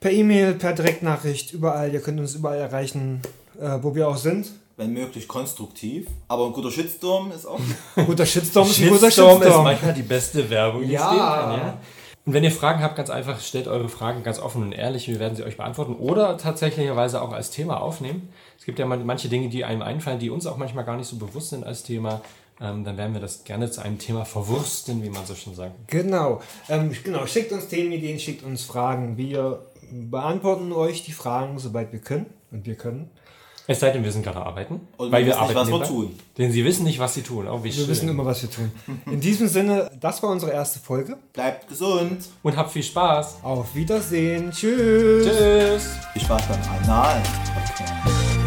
per 0.00 0.10
E-Mail, 0.10 0.54
per 0.54 0.72
Direktnachricht, 0.74 1.52
überall. 1.52 1.92
Ihr 1.94 2.00
könnt 2.00 2.18
uns 2.20 2.34
überall 2.34 2.58
erreichen, 2.58 3.22
äh, 3.60 3.78
wo 3.82 3.94
wir 3.94 4.08
auch 4.08 4.16
sind. 4.16 4.46
Wenn 4.76 4.92
möglich 4.92 5.28
konstruktiv. 5.28 6.08
Aber 6.26 6.46
ein 6.46 6.52
guter 6.52 6.70
Shitstorm 6.70 7.30
ist 7.30 7.46
auch. 7.46 7.60
Guter 8.06 8.26
Shitstorm 8.26 8.68
ist 8.68 8.80
ein 8.80 8.88
guter 8.88 9.10
Shitstorm 9.10 9.40
ist 9.42 9.56
manchmal 9.56 9.94
die 9.94 10.02
beste 10.02 10.50
Werbung, 10.50 10.82
die 10.82 10.92
Ja. 10.94 11.04
es 11.04 11.10
geben 11.10 11.22
kann. 11.24 11.52
Ja? 11.58 11.78
Und 12.26 12.32
wenn 12.32 12.42
ihr 12.42 12.50
Fragen 12.50 12.82
habt, 12.82 12.96
ganz 12.96 13.10
einfach, 13.10 13.38
stellt 13.40 13.68
eure 13.68 13.88
Fragen 13.88 14.22
ganz 14.24 14.40
offen 14.40 14.62
und 14.62 14.72
ehrlich. 14.72 15.06
Wir 15.08 15.20
werden 15.20 15.36
sie 15.36 15.44
euch 15.44 15.58
beantworten 15.58 15.94
oder 15.94 16.38
tatsächlicherweise 16.38 17.20
auch 17.22 17.32
als 17.32 17.50
Thema 17.50 17.80
aufnehmen. 17.82 18.30
Es 18.58 18.64
gibt 18.64 18.78
ja 18.78 18.86
manche 18.86 19.28
Dinge, 19.28 19.48
die 19.48 19.64
einem 19.64 19.82
einfallen, 19.82 20.18
die 20.18 20.30
uns 20.30 20.46
auch 20.46 20.56
manchmal 20.56 20.84
gar 20.84 20.96
nicht 20.96 21.06
so 21.06 21.16
bewusst 21.16 21.50
sind 21.50 21.64
als 21.64 21.82
Thema. 21.82 22.22
Ähm, 22.60 22.82
dann 22.82 22.96
werden 22.96 23.12
wir 23.14 23.20
das 23.20 23.44
gerne 23.44 23.70
zu 23.70 23.82
einem 23.82 23.98
Thema 23.98 24.24
verwursten, 24.24 25.02
wie 25.02 25.10
man 25.10 25.26
so 25.26 25.34
schön 25.34 25.54
sagt. 25.54 25.72
Genau. 25.88 26.40
Ähm, 26.68 26.90
genau, 27.04 27.26
schickt 27.26 27.52
uns 27.52 27.68
Themenideen, 27.68 28.18
schickt 28.18 28.42
uns 28.42 28.64
Fragen. 28.64 29.16
Wir 29.18 29.60
beantworten 29.92 30.72
euch 30.72 31.04
die 31.04 31.12
Fragen, 31.12 31.58
sobald 31.58 31.92
wir 31.92 32.00
können. 32.00 32.26
Und 32.50 32.64
wir 32.64 32.76
können. 32.76 33.10
Es 33.66 33.80
sei 33.80 33.90
denn, 33.90 34.04
wir 34.04 34.12
sind 34.12 34.22
gerade 34.22 34.44
arbeiten. 34.44 34.80
Und 34.98 35.10
weil 35.10 35.24
wir 35.24 35.32
wir 35.34 35.40
wissen 35.40 35.40
nicht, 35.48 35.56
arbeiten 35.56 35.80
was 35.80 35.88
wir 35.90 35.96
tun. 35.96 36.18
Denn 36.36 36.52
sie 36.52 36.64
wissen 36.64 36.84
nicht, 36.84 36.98
was 36.98 37.14
sie 37.14 37.22
tun. 37.22 37.48
Oh, 37.48 37.60
wie 37.60 37.64
Wir 37.64 37.72
schön. 37.72 37.88
wissen 37.88 38.08
immer, 38.10 38.24
was 38.26 38.42
wir 38.42 38.50
tun. 38.50 38.70
In 39.06 39.20
diesem 39.20 39.48
Sinne, 39.48 39.90
das 39.98 40.22
war 40.22 40.30
unsere 40.30 40.52
erste 40.52 40.78
Folge. 40.80 41.16
Bleibt 41.32 41.68
gesund. 41.68 42.26
Und 42.42 42.56
habt 42.56 42.72
viel 42.72 42.82
Spaß. 42.82 43.38
Auf 43.42 43.74
Wiedersehen. 43.74 44.50
Tschüss. 44.50 45.26
Tschüss. 45.26 45.90
Viel 46.12 46.22
Spaß 46.22 46.42
beim 46.46 46.60
Anal. 46.82 47.22
Okay. 47.72 48.43